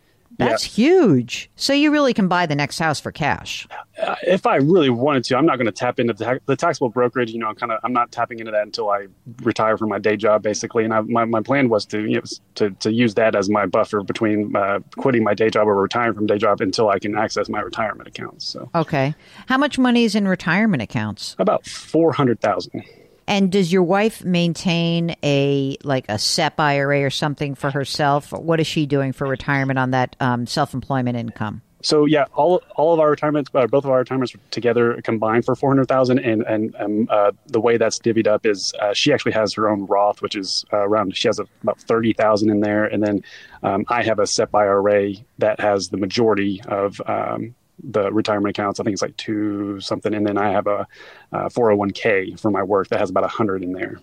That's 0.47 0.63
huge. 0.63 1.49
So 1.55 1.73
you 1.73 1.91
really 1.91 2.13
can 2.13 2.27
buy 2.27 2.45
the 2.45 2.55
next 2.55 2.79
house 2.79 2.99
for 2.99 3.11
cash. 3.11 3.67
Uh, 4.01 4.15
if 4.23 4.45
I 4.47 4.55
really 4.55 4.89
wanted 4.89 5.23
to, 5.25 5.37
I'm 5.37 5.45
not 5.45 5.57
going 5.57 5.65
to 5.65 5.71
tap 5.71 5.99
into 5.99 6.13
the, 6.13 6.23
ta- 6.25 6.39
the 6.45 6.55
taxable 6.55 6.89
brokerage. 6.89 7.31
You 7.31 7.39
know, 7.39 7.53
kind 7.53 7.71
of, 7.71 7.79
I'm 7.83 7.93
not 7.93 8.11
tapping 8.11 8.39
into 8.39 8.51
that 8.51 8.63
until 8.63 8.89
I 8.89 9.07
retire 9.43 9.77
from 9.77 9.89
my 9.89 9.99
day 9.99 10.15
job, 10.15 10.41
basically. 10.41 10.85
And 10.85 10.93
I, 10.93 11.01
my 11.01 11.25
my 11.25 11.41
plan 11.41 11.69
was 11.69 11.85
to 11.87 12.01
you 12.01 12.15
know, 12.15 12.21
to 12.55 12.71
to 12.71 12.91
use 12.93 13.15
that 13.15 13.35
as 13.35 13.49
my 13.49 13.65
buffer 13.65 14.01
between 14.01 14.55
uh, 14.55 14.79
quitting 14.97 15.23
my 15.23 15.33
day 15.33 15.49
job 15.49 15.67
or 15.67 15.75
retiring 15.75 16.13
from 16.13 16.27
day 16.27 16.37
job 16.37 16.61
until 16.61 16.89
I 16.89 16.99
can 16.99 17.17
access 17.17 17.49
my 17.49 17.59
retirement 17.61 18.07
accounts. 18.07 18.47
So 18.47 18.69
Okay. 18.75 19.15
How 19.47 19.57
much 19.57 19.77
money 19.77 20.05
is 20.05 20.15
in 20.15 20.27
retirement 20.27 20.81
accounts? 20.81 21.35
about 21.39 21.65
400,000. 21.65 22.83
And 23.29 23.51
does 23.51 23.71
your 23.71 23.83
wife 23.83 24.25
maintain 24.25 25.15
a 25.23 25.77
like 25.83 26.05
a 26.09 26.17
SEP 26.17 26.59
IRA 26.59 27.03
or 27.03 27.11
something 27.11 27.53
for 27.53 27.69
herself? 27.69 28.31
What 28.31 28.59
is 28.59 28.65
she 28.65 28.87
doing 28.87 29.13
for 29.13 29.27
retirement 29.27 29.77
on 29.77 29.91
that 29.91 30.15
um, 30.19 30.47
self-employment 30.47 31.15
income? 31.15 31.61
So 31.83 32.05
yeah, 32.05 32.25
all 32.33 32.63
all 32.75 32.91
of 32.95 32.99
our 32.99 33.11
retirements, 33.11 33.51
uh, 33.53 33.67
both 33.67 33.85
of 33.85 33.91
our 33.91 33.99
retirements 33.99 34.35
together 34.49 34.99
combined 35.03 35.45
for 35.45 35.55
four 35.55 35.69
hundred 35.69 35.87
thousand, 35.87 36.19
and 36.19 36.41
and 36.41 36.75
um, 36.77 37.07
uh, 37.11 37.31
the 37.45 37.61
way 37.61 37.77
that's 37.77 37.99
divvied 37.99 38.25
up 38.25 38.47
is 38.47 38.73
uh, 38.81 38.93
she 38.93 39.13
actually 39.13 39.33
has 39.33 39.53
her 39.53 39.69
own 39.69 39.85
Roth, 39.85 40.23
which 40.23 40.35
is 40.35 40.65
uh, 40.73 40.77
around 40.77 41.15
she 41.15 41.27
has 41.27 41.39
about 41.39 41.79
thirty 41.81 42.13
thousand 42.13 42.49
in 42.49 42.61
there, 42.61 42.85
and 42.85 43.03
then 43.03 43.23
um, 43.61 43.85
I 43.89 44.03
have 44.03 44.17
a 44.17 44.25
SEP 44.25 44.53
IRA 44.55 45.13
that 45.37 45.59
has 45.59 45.89
the 45.89 45.97
majority 45.97 46.61
of 46.67 46.99
um, 47.05 47.53
the 47.83 48.11
retirement 48.11 48.57
accounts. 48.57 48.79
I 48.79 48.83
think 48.83 48.93
it's 48.93 49.01
like 49.01 49.17
two 49.17 49.79
something, 49.79 50.13
and 50.13 50.25
then 50.25 50.37
I 50.37 50.51
have 50.51 50.67
a 50.67 50.87
uh, 51.31 51.49
four 51.49 51.65
hundred 51.65 51.77
one 51.77 51.91
k 51.91 52.35
for 52.35 52.51
my 52.51 52.63
work 52.63 52.87
that 52.89 52.99
has 52.99 53.09
about 53.09 53.23
a 53.23 53.27
hundred 53.29 53.63
in 53.63 53.73
there. 53.73 53.99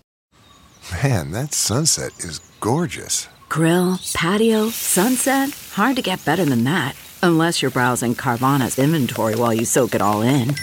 Man, 1.03 1.31
that 1.31 1.53
sunset 1.53 2.11
is 2.19 2.39
gorgeous. 2.59 3.27
Grill, 3.49 3.99
patio, 4.13 4.69
sunset. 4.69 5.51
Hard 5.73 5.95
to 5.95 6.01
get 6.01 6.23
better 6.25 6.45
than 6.45 6.63
that. 6.65 6.95
Unless 7.23 7.61
you're 7.61 7.71
browsing 7.71 8.13
Carvana's 8.15 8.77
inventory 8.77 9.35
while 9.35 9.53
you 9.53 9.65
soak 9.65 9.95
it 9.95 10.01
all 10.01 10.21
in. 10.21 10.55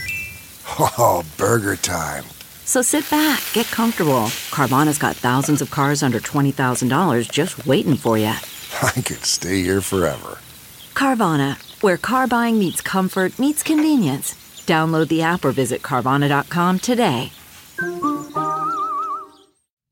Oh, 0.78 1.24
burger 1.36 1.76
time. 1.76 2.24
So 2.64 2.80
sit 2.80 3.08
back, 3.10 3.42
get 3.52 3.66
comfortable. 3.66 4.28
Carvana's 4.50 4.98
got 4.98 5.14
thousands 5.14 5.60
of 5.60 5.70
cars 5.70 6.02
under 6.02 6.18
$20,000 6.18 7.30
just 7.30 7.66
waiting 7.66 7.96
for 7.96 8.16
you. 8.16 8.32
I 8.82 8.90
could 8.92 9.24
stay 9.24 9.60
here 9.62 9.82
forever. 9.82 10.38
Carvana, 10.94 11.58
where 11.84 11.98
car 11.98 12.26
buying 12.26 12.58
meets 12.58 12.80
comfort, 12.80 13.38
meets 13.38 13.62
convenience. 13.62 14.32
Download 14.66 15.06
the 15.08 15.20
app 15.20 15.44
or 15.44 15.52
visit 15.52 15.82
Carvana.com 15.82 16.78
today. 16.78 17.30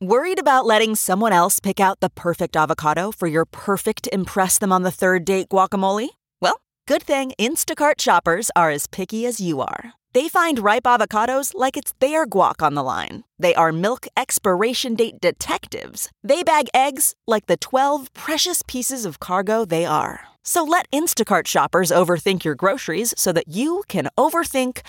Worried 0.00 0.40
about 0.40 0.64
letting 0.64 0.96
someone 0.96 1.32
else 1.32 1.60
pick 1.60 1.78
out 1.78 2.00
the 2.00 2.10
perfect 2.10 2.56
avocado 2.56 3.12
for 3.12 3.28
your 3.28 3.44
perfect 3.44 4.08
Impress 4.10 4.58
Them 4.58 4.72
on 4.72 4.82
the 4.82 4.90
Third 4.90 5.24
Date 5.26 5.50
guacamole? 5.50 6.08
Well, 6.40 6.60
good 6.88 7.02
thing 7.02 7.34
Instacart 7.38 8.00
shoppers 8.00 8.50
are 8.56 8.70
as 8.70 8.86
picky 8.86 9.26
as 9.26 9.38
you 9.38 9.60
are. 9.60 9.92
They 10.14 10.28
find 10.28 10.58
ripe 10.58 10.84
avocados 10.84 11.52
like 11.54 11.76
it's 11.76 11.94
their 12.00 12.26
guac 12.26 12.62
on 12.62 12.74
the 12.74 12.82
line. 12.82 13.24
They 13.38 13.54
are 13.54 13.70
milk 13.70 14.06
expiration 14.16 14.94
date 14.94 15.20
detectives. 15.20 16.10
They 16.24 16.42
bag 16.42 16.68
eggs 16.74 17.14
like 17.26 17.46
the 17.46 17.56
12 17.58 18.12
precious 18.14 18.62
pieces 18.66 19.04
of 19.04 19.20
cargo 19.20 19.64
they 19.64 19.84
are. 19.84 20.31
So 20.42 20.64
let 20.64 20.90
Instacart 20.90 21.46
shoppers 21.46 21.90
overthink 21.90 22.44
your 22.44 22.54
groceries 22.54 23.14
so 23.16 23.32
that 23.32 23.48
you 23.48 23.82
can 23.88 24.08
overthink 24.18 24.80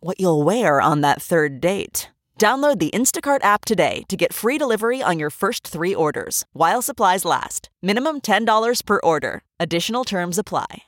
what 0.00 0.20
you'll 0.20 0.42
wear 0.42 0.80
on 0.80 1.00
that 1.02 1.22
third 1.22 1.60
date. 1.60 2.08
Download 2.38 2.78
the 2.78 2.90
Instacart 2.90 3.44
app 3.44 3.66
today 3.66 4.04
to 4.08 4.16
get 4.16 4.32
free 4.32 4.56
delivery 4.56 5.02
on 5.02 5.18
your 5.18 5.28
first 5.28 5.66
three 5.68 5.94
orders 5.94 6.46
while 6.54 6.80
supplies 6.80 7.24
last. 7.24 7.68
Minimum 7.82 8.22
$10 8.22 8.86
per 8.86 8.98
order. 9.04 9.42
Additional 9.60 10.04
terms 10.04 10.38
apply. 10.38 10.84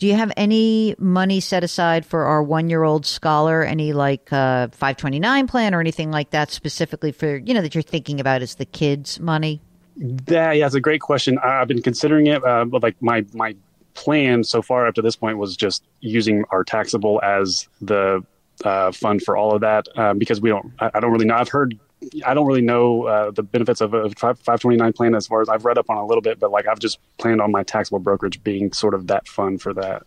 Do 0.00 0.06
you 0.06 0.14
have 0.14 0.32
any 0.34 0.96
money 0.98 1.40
set 1.40 1.62
aside 1.62 2.06
for 2.06 2.24
our 2.24 2.42
one-year-old 2.42 3.04
scholar? 3.04 3.62
Any 3.62 3.92
like 3.92 4.32
uh, 4.32 4.68
529 4.68 5.46
plan 5.46 5.74
or 5.74 5.80
anything 5.80 6.10
like 6.10 6.30
that 6.30 6.50
specifically 6.50 7.12
for 7.12 7.36
you 7.36 7.52
know 7.52 7.60
that 7.60 7.74
you're 7.74 7.82
thinking 7.82 8.18
about 8.18 8.40
as 8.40 8.54
the 8.54 8.64
kids' 8.64 9.20
money? 9.20 9.60
That 10.00 10.52
yeah, 10.56 10.64
it's 10.64 10.74
a 10.74 10.80
great 10.80 11.02
question. 11.02 11.38
I've 11.44 11.68
been 11.68 11.82
considering 11.82 12.26
it, 12.26 12.42
uh, 12.42 12.64
but 12.64 12.82
like 12.82 13.00
my 13.02 13.24
my 13.34 13.54
plan 13.92 14.42
so 14.44 14.62
far 14.62 14.86
up 14.86 14.94
to 14.94 15.02
this 15.02 15.14
point 15.14 15.36
was 15.36 15.56
just 15.56 15.84
using 16.00 16.44
our 16.50 16.64
taxable 16.64 17.20
as 17.22 17.68
the 17.82 18.24
uh, 18.64 18.92
fund 18.92 19.22
for 19.22 19.36
all 19.36 19.54
of 19.54 19.60
that 19.60 19.86
uh, 19.96 20.14
because 20.14 20.40
we 20.40 20.48
don't. 20.48 20.72
I, 20.80 20.90
I 20.94 21.00
don't 21.00 21.12
really 21.12 21.26
know. 21.26 21.34
I've 21.34 21.50
heard. 21.50 21.78
I 22.24 22.32
don't 22.32 22.46
really 22.46 22.62
know 22.62 23.04
uh, 23.04 23.30
the 23.30 23.42
benefits 23.42 23.82
of 23.82 23.92
a 23.92 24.08
529 24.08 24.94
plan 24.94 25.14
as 25.14 25.26
far 25.26 25.42
as 25.42 25.50
I've 25.50 25.66
read 25.66 25.76
up 25.76 25.90
on 25.90 25.98
a 25.98 26.06
little 26.06 26.22
bit, 26.22 26.40
but 26.40 26.50
like 26.50 26.66
I've 26.66 26.78
just 26.78 26.98
planned 27.18 27.42
on 27.42 27.52
my 27.52 27.62
taxable 27.62 27.98
brokerage 27.98 28.42
being 28.42 28.72
sort 28.72 28.94
of 28.94 29.06
that 29.08 29.28
fund 29.28 29.60
for 29.60 29.74
that. 29.74 30.04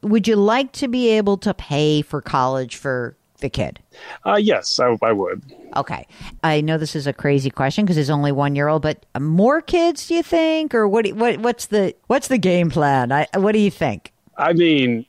Would 0.00 0.26
you 0.26 0.36
like 0.36 0.72
to 0.72 0.88
be 0.88 1.10
able 1.10 1.36
to 1.38 1.52
pay 1.52 2.00
for 2.00 2.22
college 2.22 2.76
for 2.76 3.18
the 3.38 3.50
kid? 3.50 3.80
Uh, 4.24 4.38
yes, 4.40 4.78
I, 4.80 4.96
I 5.02 5.12
would. 5.12 5.42
Okay. 5.76 6.06
I 6.42 6.60
know 6.60 6.78
this 6.78 6.96
is 6.96 7.06
a 7.06 7.12
crazy 7.12 7.50
question 7.50 7.84
because 7.84 7.96
there's 7.96 8.10
only 8.10 8.32
one 8.32 8.56
year 8.56 8.68
old, 8.68 8.82
but 8.82 9.04
more 9.18 9.60
kids, 9.60 10.08
do 10.08 10.14
you 10.14 10.22
think, 10.22 10.74
or 10.74 10.88
what? 10.88 11.06
What? 11.12 11.38
What's 11.40 11.66
the 11.66 11.94
What's 12.06 12.28
the 12.28 12.38
game 12.38 12.70
plan? 12.70 13.12
I, 13.12 13.26
what 13.34 13.52
do 13.52 13.58
you 13.58 13.70
think? 13.70 14.12
I 14.38 14.52
mean, 14.52 15.06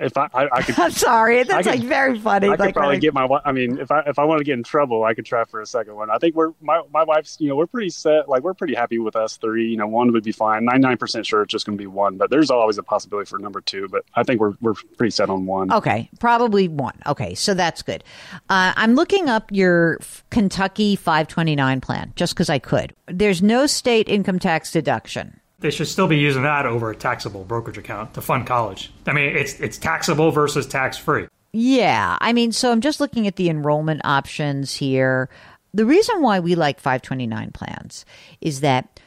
if 0.00 0.16
I, 0.16 0.28
I, 0.34 0.48
I 0.52 0.62
could. 0.62 0.78
I'm 0.78 0.90
sorry, 0.90 1.42
that's 1.42 1.66
could- 1.66 1.78
like 1.80 1.88
very 1.88 2.18
funny. 2.18 2.48
I 2.48 2.52
could 2.52 2.60
like 2.60 2.74
probably 2.74 2.90
really- 2.96 3.00
get 3.00 3.14
my. 3.14 3.28
I 3.44 3.52
mean, 3.52 3.78
if 3.78 3.90
I 3.90 4.00
if 4.06 4.18
I 4.18 4.24
want 4.24 4.38
to 4.38 4.44
get 4.44 4.54
in 4.54 4.62
trouble, 4.62 5.04
I 5.04 5.14
could 5.14 5.26
try 5.26 5.44
for 5.44 5.60
a 5.60 5.66
second 5.66 5.94
one. 5.94 6.10
I 6.10 6.18
think 6.18 6.34
we're 6.34 6.52
my 6.60 6.82
my 6.92 7.04
wife's. 7.04 7.36
You 7.40 7.48
know, 7.48 7.56
we're 7.56 7.66
pretty 7.66 7.90
set. 7.90 8.28
Like 8.28 8.42
we're 8.42 8.54
pretty 8.54 8.74
happy 8.74 8.98
with 8.98 9.16
us 9.16 9.36
three. 9.36 9.68
You 9.70 9.76
know, 9.76 9.86
one 9.86 10.12
would 10.12 10.24
be 10.24 10.32
fine. 10.32 10.64
Ninety 10.64 10.80
nine 10.80 10.96
percent 10.96 11.26
sure 11.26 11.42
it's 11.42 11.52
just 11.52 11.66
going 11.66 11.76
to 11.76 11.82
be 11.82 11.86
one, 11.86 12.16
but 12.16 12.30
there's 12.30 12.50
always 12.50 12.78
a 12.78 12.82
possibility 12.82 13.28
for 13.28 13.38
number 13.38 13.60
two. 13.60 13.88
But 13.90 14.04
I 14.14 14.22
think 14.22 14.40
we're 14.40 14.54
we're 14.60 14.74
pretty 14.96 15.10
set 15.10 15.30
on 15.30 15.46
one. 15.46 15.72
Okay, 15.72 16.08
probably 16.20 16.68
one. 16.68 16.98
Okay, 17.06 17.34
so 17.34 17.54
that's 17.54 17.82
good. 17.82 18.04
Uh, 18.48 18.72
I'm 18.76 18.94
looking 18.94 19.28
up 19.28 19.50
your 19.52 19.98
Kentucky 20.30 20.96
529 20.96 21.80
plan 21.80 22.12
just 22.16 22.34
because 22.34 22.50
I 22.50 22.58
could. 22.58 22.94
There's 23.06 23.42
no 23.42 23.66
state 23.66 24.08
income 24.08 24.38
tax 24.38 24.72
deduction. 24.72 25.40
They 25.60 25.70
should 25.70 25.88
still 25.88 26.06
be 26.06 26.18
using 26.18 26.42
that 26.42 26.66
over 26.66 26.90
a 26.90 26.96
taxable 26.96 27.44
brokerage 27.44 27.78
account 27.78 28.14
to 28.14 28.20
fund 28.20 28.46
college. 28.46 28.92
I 29.06 29.12
mean, 29.12 29.36
it's 29.36 29.58
it's 29.60 29.76
taxable 29.76 30.30
versus 30.30 30.66
tax 30.66 30.96
free. 30.96 31.26
Yeah, 31.52 32.16
I 32.20 32.32
mean, 32.32 32.52
so 32.52 32.70
I'm 32.70 32.80
just 32.80 33.00
looking 33.00 33.26
at 33.26 33.36
the 33.36 33.48
enrollment 33.48 34.02
options 34.04 34.74
here. 34.74 35.28
The 35.74 35.84
reason 35.84 36.22
why 36.22 36.40
we 36.40 36.54
like 36.54 36.78
529 36.78 37.50
plans 37.52 38.04
is 38.40 38.60
that 38.60 38.97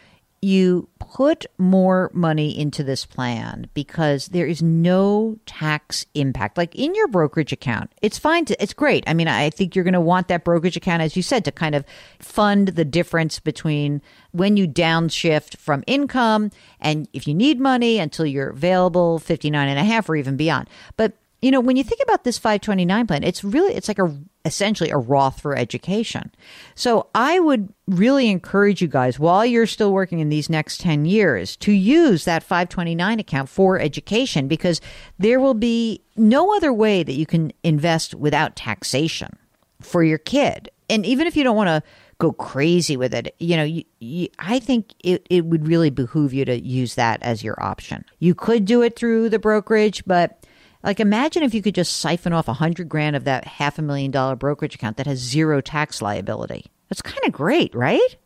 you 0.41 0.89
put 0.97 1.45
more 1.59 2.09
money 2.13 2.57
into 2.57 2.83
this 2.83 3.05
plan 3.05 3.69
because 3.75 4.27
there 4.27 4.47
is 4.47 4.61
no 4.61 5.37
tax 5.45 6.05
impact. 6.15 6.57
Like 6.57 6.73
in 6.73 6.95
your 6.95 7.07
brokerage 7.07 7.53
account, 7.53 7.91
it's 8.01 8.17
fine 8.17 8.45
to, 8.45 8.61
it's 8.61 8.73
great. 8.73 9.03
I 9.05 9.13
mean, 9.13 9.27
I 9.27 9.51
think 9.51 9.75
you're 9.75 9.83
going 9.83 9.93
to 9.93 10.01
want 10.01 10.29
that 10.29 10.43
brokerage 10.43 10.75
account, 10.75 11.03
as 11.03 11.15
you 11.15 11.21
said, 11.21 11.45
to 11.45 11.51
kind 11.51 11.75
of 11.75 11.85
fund 12.17 12.69
the 12.69 12.85
difference 12.85 13.39
between 13.39 14.01
when 14.31 14.57
you 14.57 14.67
downshift 14.67 15.57
from 15.57 15.83
income 15.85 16.49
and 16.79 17.07
if 17.13 17.27
you 17.27 17.35
need 17.35 17.59
money 17.59 17.99
until 17.99 18.25
you're 18.25 18.49
available 18.49 19.19
59 19.19 19.67
and 19.67 19.77
a 19.77 19.83
half 19.83 20.09
or 20.09 20.15
even 20.15 20.37
beyond. 20.37 20.67
But 20.97 21.17
you 21.41 21.49
know, 21.49 21.59
when 21.59 21.75
you 21.75 21.83
think 21.83 22.01
about 22.03 22.23
this 22.23 22.37
529 22.37 23.07
plan, 23.07 23.23
it's 23.23 23.43
really 23.43 23.73
it's 23.73 23.87
like 23.87 23.99
a 23.99 24.15
essentially 24.45 24.89
a 24.89 24.97
Roth 24.97 25.41
for 25.41 25.55
education. 25.55 26.31
So 26.75 27.07
I 27.13 27.39
would 27.39 27.73
really 27.87 28.29
encourage 28.29 28.81
you 28.81 28.87
guys 28.87 29.19
while 29.19 29.45
you're 29.45 29.67
still 29.67 29.93
working 29.93 30.19
in 30.19 30.29
these 30.29 30.49
next 30.49 30.81
10 30.81 31.05
years 31.05 31.55
to 31.57 31.71
use 31.71 32.25
that 32.25 32.43
529 32.43 33.19
account 33.19 33.49
for 33.49 33.79
education 33.79 34.47
because 34.47 34.81
there 35.19 35.39
will 35.39 35.53
be 35.53 36.01
no 36.15 36.55
other 36.55 36.73
way 36.73 37.03
that 37.03 37.13
you 37.13 37.25
can 37.25 37.51
invest 37.63 38.15
without 38.15 38.55
taxation 38.55 39.37
for 39.81 40.03
your 40.03 40.17
kid. 40.17 40.69
And 40.89 41.05
even 41.05 41.27
if 41.27 41.35
you 41.35 41.43
don't 41.43 41.55
want 41.55 41.69
to 41.69 41.83
go 42.17 42.31
crazy 42.31 42.97
with 42.97 43.13
it, 43.13 43.35
you 43.39 43.55
know, 43.55 43.63
you, 43.63 43.83
you, 43.99 44.27
I 44.37 44.59
think 44.59 44.93
it, 45.03 45.25
it 45.29 45.45
would 45.45 45.67
really 45.67 45.89
behoove 45.89 46.33
you 46.33 46.45
to 46.45 46.59
use 46.59 46.95
that 46.95 47.21
as 47.23 47.43
your 47.43 47.61
option. 47.63 48.05
You 48.19 48.35
could 48.35 48.65
do 48.65 48.81
it 48.81 48.95
through 48.95 49.29
the 49.29 49.39
brokerage, 49.39 50.03
but 50.05 50.45
like, 50.83 50.99
imagine 50.99 51.43
if 51.43 51.53
you 51.53 51.61
could 51.61 51.75
just 51.75 51.97
siphon 51.97 52.33
off 52.33 52.47
a 52.47 52.53
hundred 52.53 52.89
grand 52.89 53.15
of 53.15 53.23
that 53.25 53.45
half 53.45 53.77
a 53.79 53.81
million 53.81 54.11
dollar 54.11 54.35
brokerage 54.35 54.75
account 54.75 54.97
that 54.97 55.07
has 55.07 55.19
zero 55.19 55.61
tax 55.61 56.01
liability. 56.01 56.65
That's 56.89 57.01
kind 57.01 57.23
of 57.25 57.31
great, 57.31 57.73
right? 57.73 58.17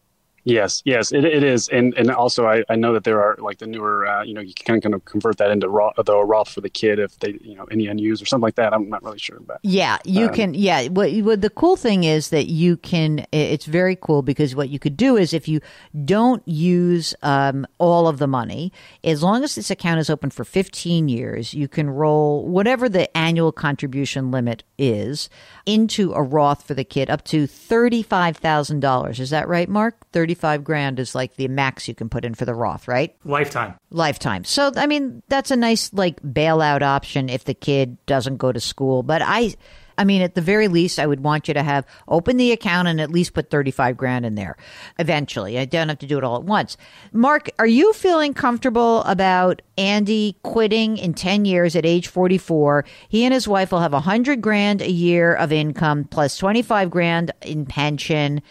Yes, 0.47 0.83
yes, 0.85 1.11
it, 1.11 1.25
it 1.25 1.43
is, 1.43 1.67
and 1.69 1.95
and 1.95 2.11
also 2.11 2.45
I, 2.45 2.63
I 2.69 2.75
know 2.75 2.93
that 2.93 3.03
there 3.03 3.19
are 3.19 3.35
like 3.39 3.57
the 3.57 3.65
newer, 3.65 4.05
uh, 4.05 4.21
you 4.23 4.35
know, 4.35 4.41
you 4.41 4.53
can 4.53 4.79
kind 4.79 4.93
of 4.93 5.03
convert 5.05 5.37
that 5.39 5.49
into 5.49 5.67
Roth, 5.67 5.95
the 5.97 6.23
Roth 6.23 6.49
for 6.49 6.61
the 6.61 6.69
kid 6.69 6.99
if 6.99 7.17
they, 7.17 7.39
you 7.41 7.55
know, 7.55 7.63
any 7.71 7.87
unused 7.87 8.21
or 8.21 8.27
something 8.27 8.43
like 8.43 8.53
that. 8.55 8.71
I'm 8.71 8.87
not 8.87 9.01
really 9.01 9.17
sure 9.17 9.37
about. 9.37 9.57
Yeah, 9.63 9.97
you 10.05 10.27
um, 10.27 10.33
can. 10.35 10.53
Yeah, 10.53 10.87
what, 10.89 11.11
what 11.23 11.41
the 11.41 11.49
cool 11.49 11.75
thing 11.75 12.03
is 12.03 12.29
that 12.29 12.45
you 12.45 12.77
can. 12.77 13.25
It's 13.31 13.65
very 13.65 13.97
cool 13.99 14.21
because 14.21 14.55
what 14.55 14.69
you 14.69 14.77
could 14.77 14.95
do 14.95 15.17
is 15.17 15.33
if 15.33 15.47
you 15.47 15.61
don't 16.05 16.47
use 16.47 17.15
um, 17.23 17.65
all 17.79 18.07
of 18.07 18.19
the 18.19 18.27
money, 18.27 18.71
as 19.03 19.23
long 19.23 19.43
as 19.43 19.55
this 19.55 19.71
account 19.71 19.99
is 19.99 20.11
open 20.11 20.29
for 20.29 20.43
15 20.43 21.09
years, 21.09 21.55
you 21.55 21.67
can 21.67 21.89
roll 21.89 22.47
whatever 22.47 22.87
the 22.87 23.15
annual 23.17 23.51
contribution 23.51 24.29
limit 24.29 24.63
is 24.77 25.27
into 25.65 26.13
a 26.13 26.21
Roth 26.21 26.67
for 26.67 26.75
the 26.75 26.83
kid 26.83 27.09
up 27.09 27.23
to 27.25 27.47
thirty-five 27.47 28.37
thousand 28.37 28.81
dollars. 28.81 29.19
Is 29.19 29.31
that 29.31 29.47
right, 29.47 29.67
Mark? 29.67 29.95
Thirty-five 30.35 30.63
grand 30.65 30.99
is 30.99 31.15
like 31.15 31.35
the 31.35 31.47
max 31.47 31.87
you 31.87 31.95
can 31.95 32.09
put 32.09 32.25
in 32.25 32.33
for 32.33 32.43
the 32.43 32.53
Roth, 32.53 32.89
right? 32.89 33.15
Lifetime. 33.23 33.75
Lifetime. 33.89 34.43
So 34.43 34.71
I 34.75 34.85
mean, 34.85 35.23
that's 35.29 35.49
a 35.49 35.55
nice 35.55 35.93
like 35.93 36.21
bailout 36.21 36.81
option 36.81 37.29
if 37.29 37.45
the 37.45 37.53
kid 37.53 37.97
doesn't 38.05 38.37
go 38.37 38.51
to 38.51 38.59
school. 38.59 39.01
But 39.01 39.21
I 39.23 39.55
I 39.97 40.03
mean, 40.03 40.21
at 40.21 40.35
the 40.35 40.41
very 40.41 40.67
least, 40.67 40.99
I 40.99 41.07
would 41.07 41.21
want 41.21 41.47
you 41.47 41.53
to 41.53 41.63
have 41.63 41.85
open 42.07 42.37
the 42.37 42.51
account 42.51 42.87
and 42.87 42.99
at 42.99 43.11
least 43.11 43.33
put 43.33 43.49
35 43.49 43.95
grand 43.95 44.25
in 44.25 44.35
there 44.35 44.57
eventually. 44.99 45.57
I 45.57 45.65
don't 45.65 45.89
have 45.89 45.99
to 45.99 46.07
do 46.07 46.17
it 46.17 46.23
all 46.23 46.35
at 46.35 46.43
once. 46.43 46.75
Mark, 47.13 47.49
are 47.59 47.67
you 47.67 47.93
feeling 47.93 48.33
comfortable 48.33 49.03
about 49.03 49.61
Andy 49.77 50.37
quitting 50.43 50.97
in 50.97 51.13
10 51.13 51.45
years 51.45 51.77
at 51.77 51.85
age 51.85 52.07
44? 52.07 52.83
He 53.07 53.23
and 53.23 53.33
his 53.33 53.47
wife 53.47 53.71
will 53.71 53.79
have 53.79 53.93
100 53.93 54.41
grand 54.41 54.81
a 54.81 54.91
year 54.91 55.33
of 55.33 55.53
income 55.53 56.03
plus 56.05 56.37
25 56.37 56.89
grand 56.89 57.31
in 57.41 57.65
pension. 57.65 58.41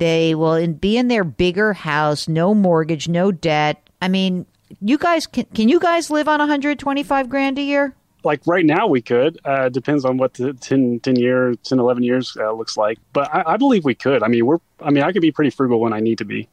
They 0.00 0.34
will 0.34 0.66
be 0.66 0.96
in 0.96 1.08
their 1.08 1.24
bigger 1.24 1.74
house, 1.74 2.26
no 2.26 2.54
mortgage, 2.54 3.06
no 3.06 3.30
debt. 3.30 3.86
I 4.00 4.08
mean, 4.08 4.46
you 4.80 4.96
guys 4.96 5.26
can, 5.26 5.44
can 5.54 5.68
you 5.68 5.78
guys 5.78 6.10
live 6.10 6.26
on 6.26 6.38
125 6.38 7.28
grand 7.28 7.58
a 7.58 7.62
year? 7.62 7.94
like 8.24 8.40
right 8.46 8.64
now 8.64 8.86
we 8.86 9.00
could. 9.00 9.40
Uh, 9.44 9.68
depends 9.68 10.04
on 10.04 10.16
what 10.16 10.34
the 10.34 10.52
10, 10.54 11.00
10 11.00 11.16
year 11.16 11.54
10 11.54 11.78
11 11.78 12.02
years 12.02 12.36
uh, 12.38 12.52
looks 12.52 12.76
like. 12.76 12.98
But 13.12 13.32
I, 13.34 13.54
I, 13.54 13.56
believe 13.56 13.84
we 13.84 13.94
could. 13.94 14.22
I 14.22 14.28
mean 14.28 14.46
we're 14.46 14.58
i 14.80 14.90
mean 14.90 15.02
i 15.02 15.12
could 15.12 15.22
be 15.22 15.32
pretty 15.32 15.50
frugal 15.50 15.80
when 15.80 15.92
i 15.92 16.00
need 16.00 16.18
to 16.18 16.24
be. 16.24 16.48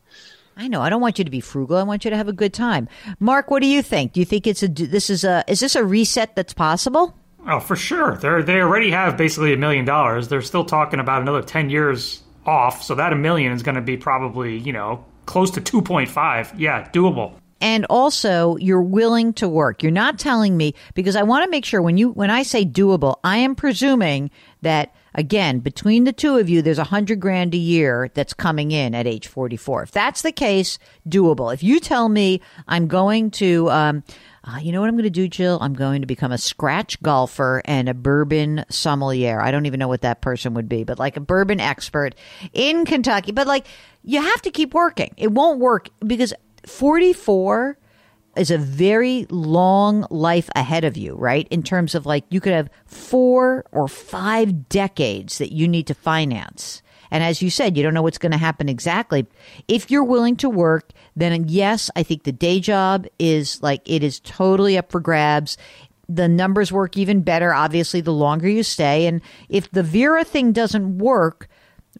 I 0.55 0.67
know. 0.67 0.81
I 0.81 0.89
don't 0.89 1.01
want 1.01 1.19
you 1.19 1.25
to 1.25 1.31
be 1.31 1.39
frugal. 1.39 1.77
I 1.77 1.83
want 1.83 2.03
you 2.03 2.09
to 2.09 2.17
have 2.17 2.27
a 2.27 2.33
good 2.33 2.53
time. 2.53 2.89
Mark 3.19 3.51
what 3.51 3.61
do 3.61 3.67
you 3.67 3.81
think? 3.81 4.13
Do 4.13 4.19
you 4.19 4.25
think 4.25 4.47
it's 4.47 4.63
a 4.63 4.67
this 4.67 5.09
is 5.09 5.23
a 5.23 5.43
is 5.47 5.59
this 5.59 5.75
a 5.75 5.83
reset 5.83 6.35
that's 6.35 6.53
possible? 6.53 7.15
Oh 7.47 7.59
for 7.59 7.75
sure. 7.75 8.17
They 8.17 8.41
they 8.41 8.61
already 8.61 8.91
have 8.91 9.17
basically 9.17 9.53
a 9.53 9.57
million 9.57 9.85
dollars. 9.85 10.27
They're 10.27 10.41
still 10.41 10.65
talking 10.65 10.99
about 10.99 11.21
another 11.21 11.41
10 11.41 11.69
years 11.69 12.23
off 12.47 12.81
so 12.81 12.95
that 12.95 13.13
a 13.13 13.15
million 13.15 13.51
is 13.51 13.61
going 13.61 13.75
to 13.75 13.81
be 13.81 13.97
probably 13.97 14.57
you 14.57 14.73
know 14.73 15.03
close 15.25 15.51
to 15.51 15.61
2.5 15.61 16.57
yeah 16.57 16.89
doable 16.89 17.33
and 17.61 17.85
also 17.89 18.55
you're 18.57 18.81
willing 18.81 19.33
to 19.33 19.47
work. 19.47 19.81
You're 19.81 19.91
not 19.91 20.19
telling 20.19 20.57
me 20.57 20.73
because 20.93 21.15
I 21.15 21.23
want 21.23 21.43
to 21.45 21.49
make 21.49 21.65
sure 21.65 21.81
when 21.81 21.97
you 21.97 22.09
when 22.09 22.29
I 22.29 22.43
say 22.43 22.65
doable, 22.65 23.17
I 23.23 23.37
am 23.37 23.55
presuming 23.55 24.31
that 24.61 24.93
again 25.13 25.59
between 25.59 26.03
the 26.03 26.13
two 26.13 26.37
of 26.37 26.47
you 26.47 26.61
there's 26.61 26.77
a 26.77 26.83
hundred 26.83 27.19
grand 27.19 27.55
a 27.55 27.57
year 27.57 28.11
that's 28.13 28.33
coming 28.33 28.71
in 28.71 28.93
at 28.93 29.07
age 29.07 29.27
44. 29.27 29.83
If 29.83 29.91
that's 29.91 30.21
the 30.21 30.31
case, 30.31 30.77
doable. 31.07 31.53
If 31.53 31.63
you 31.63 31.79
tell 31.79 32.09
me 32.09 32.41
I'm 32.67 32.87
going 32.87 33.31
to 33.31 33.69
um, 33.71 34.03
uh, 34.47 34.59
you 34.59 34.71
know 34.71 34.79
what 34.79 34.87
I'm 34.87 34.95
going 34.95 35.03
to 35.03 35.09
do, 35.09 35.27
Jill? 35.27 35.57
I'm 35.61 35.73
going 35.73 36.01
to 36.01 36.07
become 36.07 36.31
a 36.31 36.37
scratch 36.37 37.01
golfer 37.01 37.61
and 37.65 37.89
a 37.89 37.93
bourbon 37.93 38.63
sommelier. 38.69 39.41
I 39.41 39.51
don't 39.51 39.65
even 39.65 39.79
know 39.79 39.89
what 39.89 40.01
that 40.01 40.21
person 40.21 40.53
would 40.53 40.69
be, 40.69 40.85
but 40.85 40.97
like 40.97 41.17
a 41.17 41.21
bourbon 41.21 41.59
expert 41.59 42.15
in 42.53 42.85
Kentucky. 42.85 43.33
But 43.33 43.47
like, 43.47 43.67
you 44.03 44.21
have 44.21 44.41
to 44.43 44.51
keep 44.51 44.73
working. 44.73 45.13
It 45.17 45.33
won't 45.33 45.59
work 45.59 45.89
because 46.05 46.33
44 46.65 47.77
is 48.37 48.49
a 48.49 48.57
very 48.57 49.25
long 49.29 50.05
life 50.09 50.49
ahead 50.55 50.85
of 50.85 50.95
you, 50.95 51.15
right? 51.15 51.47
In 51.49 51.61
terms 51.61 51.93
of 51.93 52.05
like 52.05 52.23
you 52.29 52.39
could 52.39 52.53
have 52.53 52.69
four 52.85 53.65
or 53.71 53.89
five 53.89 54.69
decades 54.69 55.39
that 55.39 55.51
you 55.51 55.67
need 55.67 55.87
to 55.87 55.93
finance. 55.93 56.81
And 57.11 57.23
as 57.23 57.41
you 57.41 57.49
said, 57.49 57.77
you 57.77 57.83
don't 57.83 57.93
know 57.93 58.01
what's 58.01 58.17
going 58.17 58.31
to 58.31 58.37
happen 58.37 58.69
exactly. 58.69 59.25
If 59.67 59.89
you're 59.91 60.03
willing 60.03 60.35
to 60.37 60.49
work, 60.49 60.91
then 61.15 61.47
yes, 61.47 61.89
I 61.95 62.03
think 62.03 62.23
the 62.23 62.31
day 62.31 62.59
job 62.59 63.07
is 63.19 63.61
like 63.61 63.81
it 63.85 64.03
is 64.03 64.19
totally 64.21 64.77
up 64.77 64.91
for 64.91 64.99
grabs. 64.99 65.57
The 66.09 66.27
numbers 66.27 66.71
work 66.71 66.95
even 66.95 67.21
better, 67.21 67.53
obviously, 67.53 68.01
the 68.01 68.13
longer 68.13 68.47
you 68.47 68.63
stay. 68.63 69.07
And 69.07 69.21
if 69.49 69.69
the 69.71 69.83
VERA 69.83 70.23
thing 70.23 70.53
doesn't 70.53 70.99
work, 70.99 71.49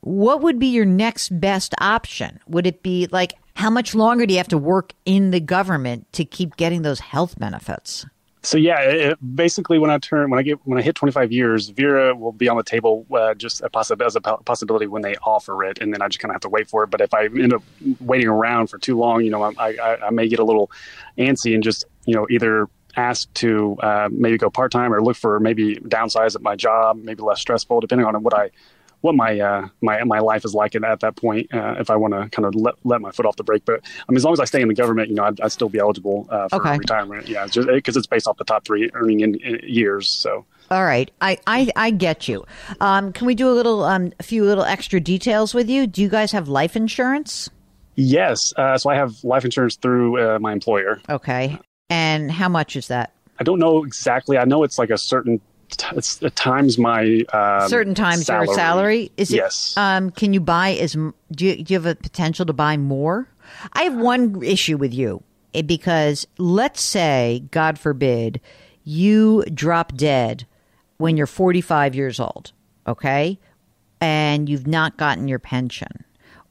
what 0.02 0.41
would 0.41 0.60
be 0.60 0.67
your 0.67 0.86
next 0.86 1.39
best 1.39 1.74
option? 1.80 2.39
Would 2.48 2.67
it 2.67 2.84
be 2.84 3.08
like 3.12 3.34
how 3.56 3.70
much 3.70 3.96
longer 3.96 4.26
do 4.26 4.34
you 4.34 4.38
have 4.38 4.48
to 4.50 4.58
work 4.58 4.93
in 5.06 5.32
the 5.32 5.39
government 5.39 6.12
to 6.13 6.24
keep 6.24 6.58
getting 6.58 6.84
those 6.84 7.00
health 7.00 7.38
benefits? 7.39 8.06
So 8.48 8.58
yeah, 8.58 8.80
it, 8.80 9.36
basically, 9.36 9.78
when 9.78 9.92
I 9.92 9.98
turn 9.98 10.30
when 10.30 10.40
I 10.40 10.42
get 10.42 10.58
when 10.64 10.80
I 10.80 10.82
hit 10.82 10.96
25 10.96 11.34
years, 11.34 11.68
VERA 11.68 12.16
will 12.16 12.32
be 12.32 12.48
on 12.48 12.56
the 12.56 12.64
table 12.64 13.06
uh, 13.14 13.34
just 13.34 13.60
a 13.60 13.70
possi- 13.70 14.02
as 14.02 14.16
a 14.16 14.22
possibility 14.22 14.88
when 14.88 15.02
they 15.02 15.18
offer 15.18 15.66
it, 15.66 15.80
and 15.82 15.94
then 15.94 16.02
I 16.02 16.08
just 16.08 16.22
kind 16.22 16.32
of 16.32 16.36
have 16.36 16.42
to 16.44 16.50
wait 16.50 16.70
for 16.70 16.82
it. 16.86 16.90
But 16.90 17.02
if 17.02 17.14
I 17.14 17.26
end 17.26 17.52
up 17.52 17.62
waiting 18.00 18.30
around 18.30 18.68
for 18.68 18.78
too 18.78 18.98
long, 18.98 19.26
you 19.26 19.32
know, 19.32 19.44
I, 19.44 19.52
I, 19.58 19.98
I 20.08 20.10
may 20.12 20.30
get 20.30 20.40
a 20.40 20.46
little 20.46 20.72
antsy 21.18 21.56
and 21.56 21.62
just 21.62 21.84
you 22.06 22.14
know 22.14 22.26
either 22.30 22.70
ask 22.96 23.32
to 23.34 23.76
uh, 23.82 24.08
maybe 24.14 24.38
go 24.38 24.50
part 24.50 24.72
time 24.72 24.94
or 24.94 25.04
look 25.04 25.18
for 25.18 25.42
maybe 25.42 25.76
downsize 25.76 26.34
at 26.34 26.42
my 26.42 26.56
job, 26.56 27.04
maybe 27.04 27.24
less 27.24 27.42
stressful, 27.42 27.82
depending 27.82 28.08
on 28.08 28.24
what 28.24 28.34
I 28.34 28.50
what 29.02 29.16
my 29.16 29.40
uh, 29.40 29.68
my 29.82 30.04
my 30.04 30.20
life 30.20 30.46
is 30.46 30.54
like 30.54 30.76
at 30.76 31.00
that 31.00 31.16
point 31.16 31.54
uh, 31.54 31.76
if 31.80 31.90
I 31.90 31.96
want 31.96 32.14
to 32.14 32.30
kind 32.30 32.46
of 32.46 32.56
let, 32.56 32.76
let 32.84 33.02
my 33.02 33.12
foot 33.12 33.26
off 33.26 33.36
the 33.36 33.44
brake. 33.44 33.64
But 33.66 33.82
I 33.84 34.12
mean, 34.12 34.18
as 34.18 34.24
long 34.24 34.34
as 34.34 34.40
I 34.40 34.46
stay 34.46 34.62
in 34.62 34.68
the 34.68 34.74
government, 34.74 35.10
you 35.10 35.16
know, 35.16 35.24
I'd, 35.24 35.40
I'd 35.42 35.52
still 35.52 35.70
be 35.70 35.80
eligible 35.80 36.28
uh, 36.30 36.48
for 36.50 36.58
okay. 36.58 36.78
retirement. 36.78 37.28
Yeah, 37.28 37.48
just 37.48 37.68
because 37.68 37.96
it's 37.96 38.08
based 38.08 38.28
off 38.28 38.38
the 38.38 38.44
top 38.44 38.66
three 38.66 38.90
earning 38.94 39.22
in, 39.22 39.36
in 39.36 39.60
years. 39.64 40.12
So. 40.12 40.46
All 40.70 40.84
right, 40.84 41.10
I, 41.22 41.38
I, 41.48 41.72
I 41.78 41.92
get 41.92 42.28
you. 42.28 42.46
Um, 42.82 43.14
can 43.14 43.26
we 43.26 43.36
do 43.36 43.50
a 43.50 43.56
little, 43.56 43.86
um, 43.86 44.12
a 44.20 44.24
few 44.24 44.44
little 44.44 44.66
extra 44.66 45.00
details 45.00 45.54
with 45.54 45.70
you? 45.70 45.88
Do 45.88 46.02
you 46.02 46.10
guys 46.10 46.34
have 46.34 46.50
life 46.50 46.76
insurance? 46.76 47.50
Yes. 47.96 48.54
Uh, 48.58 48.78
so 48.78 48.90
I 48.90 48.96
have 48.96 49.24
life 49.24 49.46
insurance 49.46 49.78
through 49.78 50.20
uh, 50.20 50.40
my 50.40 50.52
employer. 50.52 51.02
Okay. 51.08 51.58
And 51.90 52.30
how 52.30 52.50
much 52.50 52.76
is 52.76 52.90
that? 52.90 53.14
I 53.40 53.44
don't 53.44 53.60
know 53.60 53.86
exactly. 53.86 54.38
I 54.38 54.44
know 54.44 54.64
it's 54.64 54.78
like 54.78 54.90
a 54.90 54.98
certain 54.98 55.40
it's 55.95 56.21
at 56.23 56.36
times 56.36 56.77
my 56.77 57.23
um, 57.34 57.69
certain 57.69 57.95
times 57.95 58.25
salary. 58.25 58.45
your 58.47 58.56
salary 58.56 59.12
is 59.17 59.32
yes. 59.32 59.75
Um, 59.77 60.12
can 60.12 60.34
you 60.34 60.39
buy 60.39 60.71
as 60.73 60.93
do 60.93 61.45
you, 61.45 61.63
do 61.63 61.73
you 61.73 61.80
have 61.80 61.86
a 61.86 61.95
potential 61.95 62.45
to 62.45 62.53
buy 62.53 62.77
more? 62.77 63.27
I 63.73 63.84
have 63.84 63.95
one 63.95 64.43
issue 64.43 64.77
with 64.77 64.93
you 64.93 65.23
eh, 65.53 65.62
because 65.62 66.27
let's 66.38 66.82
say, 66.82 67.43
God 67.51 67.80
forbid, 67.80 68.41
you 68.84 69.43
drop 69.53 69.95
dead 69.95 70.45
when 70.97 71.17
you're 71.17 71.27
45 71.27 71.95
years 71.95 72.19
old, 72.19 72.51
okay, 72.88 73.39
and 73.99 74.47
you've 74.47 74.67
not 74.67 74.97
gotten 74.97 75.27
your 75.27 75.39
pension. 75.39 76.03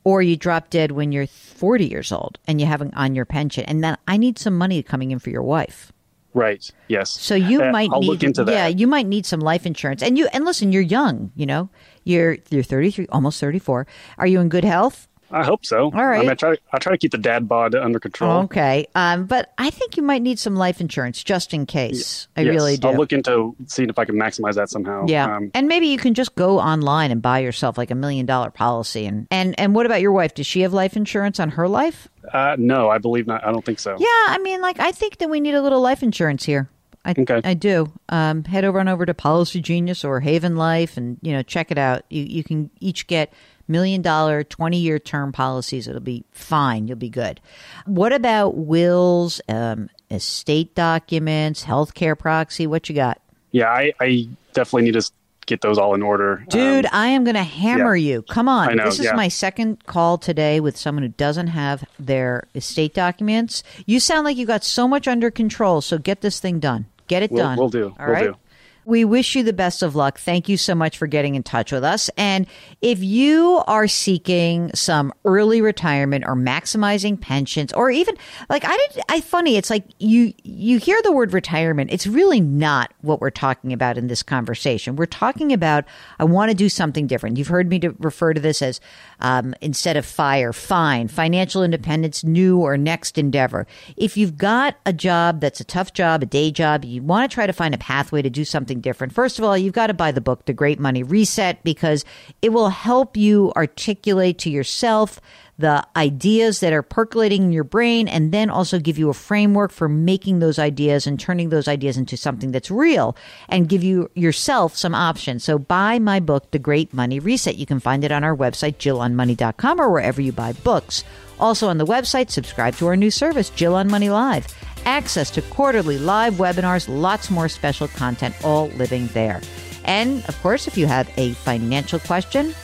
Or 0.05 0.23
you 0.23 0.37
drop 0.37 0.71
dead 0.71 0.93
when 0.93 1.11
you're 1.11 1.27
40 1.27 1.87
years 1.87 2.13
old 2.13 2.39
and 2.47 2.61
you 2.61 2.67
haven't 2.69 2.95
on 2.95 3.17
your 3.17 3.25
pension. 3.25 3.65
And 3.65 3.83
then 3.83 3.97
I 4.07 4.17
need 4.17 4.39
some 4.39 4.57
money 4.57 4.81
coming 4.85 5.11
in 5.11 5.19
for 5.19 5.31
your 5.31 5.43
wife. 5.43 5.93
Right. 6.37 6.71
Yes. 6.89 7.11
So 7.11 7.35
you 7.35 7.63
uh, 7.63 7.71
might 7.73 7.89
I'll 7.91 8.01
need 8.01 8.09
look 8.09 8.23
into 8.23 8.45
that. 8.45 8.53
Yeah, 8.53 8.67
you 8.67 8.87
might 8.87 9.07
need 9.07 9.25
some 9.25 9.41
life 9.41 9.65
insurance. 9.65 10.03
And 10.03 10.19
you 10.19 10.29
and 10.35 10.45
listen, 10.45 10.71
you're 10.71 10.83
young, 10.83 11.33
you 11.35 11.47
know. 11.47 11.71
You're 12.05 12.37
you're 12.51 12.63
33, 12.63 13.07
almost 13.09 13.41
34. 13.41 13.87
Are 14.19 14.27
you 14.27 14.41
in 14.41 14.51
good 14.51 14.63
health? 14.65 15.09
I 15.31 15.45
hope 15.45 15.67
so. 15.67 15.87
All 15.87 16.07
right. 16.07 16.19
I, 16.19 16.21
mean, 16.21 16.31
I 16.31 16.35
try. 16.35 16.57
I 16.73 16.79
try 16.79 16.93
to 16.93 16.99
keep 16.99 17.11
the 17.11 17.19
dad 17.19 17.49
bod 17.49 17.75
under 17.75 17.99
control. 17.99 18.43
Okay. 18.45 18.87
Um, 18.95 19.27
but 19.27 19.53
I 19.59 19.71
think 19.71 19.97
you 19.97 20.03
might 20.03 20.23
need 20.23 20.39
some 20.39 20.55
life 20.55 20.81
insurance 20.81 21.25
just 21.25 21.53
in 21.53 21.67
case. 21.67 22.29
I 22.37 22.43
Yes, 22.43 22.55
really 22.55 22.77
do. 22.77 22.89
I'll 22.89 22.95
look 22.95 23.13
into 23.13 23.57
seeing 23.67 23.89
if 23.89 23.99
I 23.99 24.05
can 24.05 24.15
maximize 24.15 24.55
that 24.55 24.69
somehow. 24.71 25.07
Yeah, 25.09 25.37
Um, 25.37 25.51
and 25.53 25.67
maybe 25.67 25.89
you 25.89 25.99
can 25.99 26.15
just 26.15 26.37
go 26.37 26.61
online 26.61 27.11
and 27.11 27.21
buy 27.21 27.41
yourself 27.41 27.77
like 27.77 27.91
a 27.91 27.97
million 27.97 28.25
dollar 28.25 28.51
policy. 28.51 29.05
And 29.05 29.27
and 29.33 29.59
and 29.59 29.75
what 29.75 29.85
about 29.87 30.01
your 30.01 30.13
wife? 30.13 30.35
Does 30.35 30.47
she 30.47 30.61
have 30.61 30.73
life 30.73 30.97
insurance 30.97 31.41
on 31.41 31.51
her 31.51 31.67
life? 31.67 32.09
Uh, 32.33 32.57
no, 32.59 32.89
I 32.89 32.99
believe 32.99 33.27
not. 33.27 33.45
I 33.47 33.53
don't 33.53 33.65
think 33.65 33.79
so. 33.79 33.97
Yeah, 33.99 34.07
I 34.07 34.39
mean, 34.43 34.61
like 34.61 34.81
I 34.81 34.93
think 34.93 35.19
that 35.19 35.29
we 35.31 35.41
need 35.41 35.55
a 35.55 35.63
little 35.63 35.81
life 35.81 36.03
insurance 36.03 36.45
here. 36.45 36.69
I, 37.05 37.15
Okay. 37.17 37.41
I 37.45 37.55
do. 37.55 37.93
Um, 38.09 38.43
head 38.45 38.65
over 38.65 38.81
and 38.81 38.89
over 38.89 39.07
to 39.07 39.15
Policygenius 39.15 40.05
or 40.05 40.21
Haven 40.21 40.57
Life, 40.57 40.97
and 40.97 41.19
you 41.23 41.33
know, 41.33 41.43
check 41.43 41.71
it 41.71 41.79
out. 41.79 42.03
You 42.11 42.23
you 42.25 42.43
can 42.43 42.71
each 42.81 43.07
get 43.07 43.33
million 43.69 44.03
dollar, 44.03 44.43
twenty 44.43 44.79
year 44.79 44.99
term 44.99 45.31
policies. 45.33 45.87
It'll 45.87 46.01
be 46.01 46.25
fine. 46.33 46.89
You'll 46.89 46.97
be 46.99 47.09
good. 47.09 47.41
What 47.85 48.13
about 48.13 48.57
wills, 48.57 49.41
um, 49.49 49.89
estate 50.11 50.75
documents, 50.75 51.65
healthcare 51.65 52.19
proxy? 52.19 52.67
What 52.67 52.89
you 52.89 52.95
got? 52.97 53.21
Yeah, 53.53 53.69
I, 53.71 53.93
I 54.01 54.29
definitely 54.53 54.91
need 54.91 55.01
to 55.01 55.11
get 55.47 55.61
those 55.63 55.79
all 55.79 55.95
in 55.95 56.03
order. 56.03 56.45
Dude, 56.49 56.85
Um, 56.87 56.91
I 56.93 57.09
am 57.09 57.25
going 57.25 57.35
to 57.37 57.43
hammer 57.43 57.97
yeah. 57.97 58.15
you. 58.15 58.23
Come 58.23 58.49
on. 58.49 58.77
Know, 58.77 58.85
this 58.85 58.99
is 58.99 59.07
yeah. 59.07 59.15
my 59.15 59.29
second 59.29 59.85
call 59.87 60.19
today 60.19 60.61
with 60.61 60.77
someone 60.77 61.03
who 61.03 61.09
doesn't 61.09 61.47
have 61.49 61.85
their 61.99 62.45
estate 62.55 62.95
documents. 62.95 63.63
You 63.87 64.01
sound 64.01 64.25
like 64.25 64.37
you 64.37 64.45
got 64.47 64.65
so 64.65 64.87
much 64.89 65.07
under 65.09 65.31
control, 65.31 65.81
so 65.81 65.99
get 65.99 66.21
this 66.21 66.41
thing 66.41 66.59
done. 66.61 66.87
Get 67.09 67.23
it 67.23 67.31
Will- 67.31 67.39
done. 67.39 67.59
will 67.59 67.69
do. 67.71 67.95
All 67.99 68.07
Will 68.07 68.13
right? 68.13 68.25
do. 68.25 68.37
We 68.87 69.05
wish 69.05 69.35
you 69.35 69.43
the 69.43 69.53
best 69.53 69.83
of 69.83 69.97
luck. 69.97 70.17
Thank 70.17 70.49
you 70.49 70.57
so 70.57 70.73
much 70.73 70.97
for 70.97 71.09
getting 71.09 71.35
in 71.35 71.43
touch 71.43 71.73
with 71.73 71.83
us. 71.83 72.09
And 72.17 72.47
if 72.81 73.03
you 73.03 73.61
are 73.67 73.89
seeking 73.89 74.71
some 74.77 75.13
early 75.25 75.61
retirement 75.61 76.25
or 76.25 76.37
maximizing 76.37 77.21
pensions 77.21 77.73
or 77.73 77.91
even 77.91 78.17
like 78.49 78.65
I 78.65 78.77
did 78.77 79.03
I 79.09 79.21
funny 79.23 79.57
it's 79.57 79.71
like 79.71 79.85
you 79.99 80.33
you 80.45 80.79
hear 80.79 81.01
the 81.03 81.11
word 81.11 81.33
retirement 81.33 81.91
it's 81.91 82.07
really 82.07 82.41
not 82.41 82.95
what 83.01 83.21
we're 83.21 83.31
talking 83.31 83.73
about 83.73 83.99
in 83.99 84.07
this 84.07 84.23
conversation. 84.23 84.95
We're 84.95 85.07
talking 85.07 85.53
about 85.53 85.85
I 86.21 86.25
want 86.25 86.53
to 86.53 86.57
do 86.57 86.69
something 86.69 87.09
different. 87.09 87.39
You've 87.39 87.49
heard 87.49 87.69
me 87.69 87.81
to 87.81 87.91
refer 87.99 88.35
to 88.35 88.41
this 88.41 88.63
as 88.63 88.81
um, 89.19 89.53
instead 89.61 89.97
of 89.97 90.07
fire, 90.07 90.53
fine, 90.53 91.09
financial 91.09 91.65
independence, 91.65 92.23
new 92.23 92.61
or 92.61 92.77
next 92.77 93.19
endeavor. 93.19 93.67
If 93.97 94.17
you've 94.17 94.37
got 94.37 94.77
a 94.87 94.93
job 94.93 95.41
that's 95.41 95.59
a 95.59 95.65
tough 95.65 95.93
job, 95.93 96.23
a 96.23 96.27
day 96.27 96.53
job, 96.53 96.85
you 96.85 97.03
want 97.03 97.29
to 97.29 97.35
try 97.35 97.49
to 97.49 97.53
find 97.53 97.75
a 97.75 97.79
pathway 97.79 98.23
to 98.23 98.31
do 98.31 98.45
something 98.45 98.76
different. 98.81 99.13
First 99.13 99.39
of 99.39 99.45
all, 99.45 99.57
you've 99.57 99.73
got 99.73 99.89
to 99.89 99.95
buy 99.95 100.13
the 100.13 100.21
book, 100.21 100.45
The 100.45 100.53
Great 100.53 100.79
Money 100.79 101.03
Reset, 101.03 101.63
because 101.65 102.05
it 102.43 102.51
will 102.51 102.69
help 102.69 103.17
you 103.17 103.53
articulate 103.57 104.39
to 104.41 104.51
yourself 104.51 105.21
the 105.59 105.87
ideas 105.97 106.61
that 106.61 106.73
are 106.73 106.83
percolating 106.83 107.45
in 107.45 107.53
your 107.53 107.65
brain 107.65 108.09
and 108.09 108.31
then 108.31 108.51
also 108.51 108.79
give 108.79 108.99
you 108.99 109.09
a 109.09 109.15
framework 109.15 109.73
for 109.73 109.89
making 109.89 110.39
those 110.39 110.59
ideas 110.59 111.07
and 111.07 111.19
turning 111.19 111.49
those 111.49 111.67
ideas 111.67 111.97
into 111.97 112.17
something 112.17 112.53
that's 112.53 112.71
real 112.71 113.17
and 113.49 113.69
give 113.69 113.83
you 113.83 114.11
yourself 114.15 114.77
some 114.77 114.95
options. 114.95 115.45
So 115.45 115.59
buy 115.59 115.99
my 115.99 116.21
book, 116.21 116.51
The 116.51 116.59
Great 116.59 116.93
Money 116.93 117.19
Reset. 117.19 117.57
You 117.57 117.67
can 117.67 117.81
find 117.81 118.05
it 118.05 118.13
on 118.13 118.23
our 118.23 118.37
website, 118.37 118.77
jillonmoney.com 118.77 119.81
or 119.81 119.91
wherever 119.91 120.21
you 120.21 120.33
buy 120.33 120.53
books. 120.53 121.05
Also 121.39 121.69
on 121.69 121.79
the 121.79 121.87
website, 121.87 122.31
subscribe 122.31 122.75
to 122.77 122.87
our 122.87 122.97
new 122.97 123.11
service, 123.11 123.51
Jill 123.51 123.75
on 123.75 123.89
Money 123.89 124.11
Live. 124.11 124.47
Access 124.85 125.31
to 125.33 125.43
quarterly 125.43 125.99
live 125.99 126.35
webinars, 126.35 126.89
lots 126.89 127.31
more 127.31 127.49
special 127.49 127.89
content, 127.89 128.35
all 128.45 128.69
living 128.69 129.09
there. 129.09 129.41
And 129.85 130.25
of 130.27 130.41
course, 130.43 130.67
if 130.67 130.77
you 130.77 130.87
have 130.87 131.11
a 131.17 131.33
financial 131.35 131.99
question, 131.99 132.55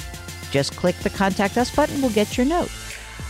just 0.50 0.76
click 0.76 0.96
the 0.96 1.10
contact 1.10 1.56
us 1.56 1.74
button. 1.74 2.00
We'll 2.00 2.10
get 2.10 2.36
your 2.36 2.46
note. 2.46 2.70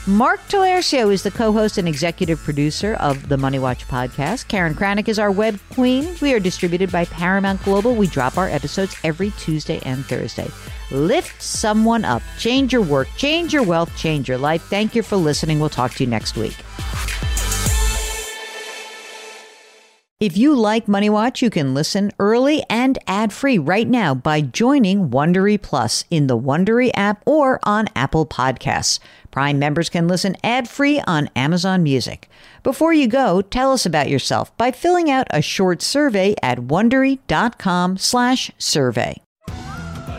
Mark 0.06 0.40
Talercio 0.48 1.12
is 1.12 1.22
the 1.22 1.30
co-host 1.30 1.78
and 1.78 1.86
executive 1.86 2.40
producer 2.40 2.94
of 2.94 3.28
the 3.28 3.36
Money 3.36 3.60
Watch 3.60 3.86
podcast. 3.86 4.48
Karen 4.48 4.74
Kranick 4.74 5.06
is 5.08 5.16
our 5.16 5.30
web 5.30 5.60
queen. 5.74 6.16
We 6.20 6.34
are 6.34 6.40
distributed 6.40 6.90
by 6.90 7.04
Paramount 7.04 7.62
Global. 7.62 7.94
We 7.94 8.08
drop 8.08 8.36
our 8.36 8.48
episodes 8.48 8.96
every 9.04 9.30
Tuesday 9.38 9.80
and 9.84 10.04
Thursday. 10.04 10.50
Lift 10.90 11.40
someone 11.40 12.04
up. 12.04 12.22
Change 12.38 12.72
your 12.72 12.82
work. 12.82 13.08
Change 13.16 13.52
your 13.52 13.62
wealth. 13.62 13.94
Change 13.96 14.28
your 14.28 14.38
life. 14.38 14.62
Thank 14.62 14.94
you 14.94 15.02
for 15.02 15.16
listening. 15.16 15.60
We'll 15.60 15.68
talk 15.68 15.92
to 15.94 16.04
you 16.04 16.10
next 16.10 16.36
week. 16.36 16.56
If 20.20 20.36
you 20.36 20.54
like 20.54 20.86
Money 20.86 21.10
Watch, 21.10 21.42
you 21.42 21.50
can 21.50 21.74
listen 21.74 22.12
early 22.20 22.62
and 22.70 22.96
ad-free 23.08 23.58
right 23.58 23.88
now 23.88 24.14
by 24.14 24.40
joining 24.40 25.10
Wondery 25.10 25.60
Plus 25.60 26.04
in 26.10 26.28
the 26.28 26.38
Wondery 26.38 26.92
app 26.94 27.20
or 27.26 27.58
on 27.64 27.88
Apple 27.96 28.24
Podcasts. 28.24 29.00
Prime 29.32 29.58
members 29.58 29.88
can 29.88 30.06
listen 30.06 30.36
ad-free 30.44 31.00
on 31.08 31.28
Amazon 31.34 31.82
Music. 31.82 32.28
Before 32.62 32.92
you 32.92 33.08
go, 33.08 33.42
tell 33.42 33.72
us 33.72 33.84
about 33.84 34.08
yourself 34.08 34.56
by 34.56 34.70
filling 34.70 35.10
out 35.10 35.26
a 35.30 35.42
short 35.42 35.82
survey 35.82 36.36
at 36.40 36.58
wondery.com/survey. 36.58 39.16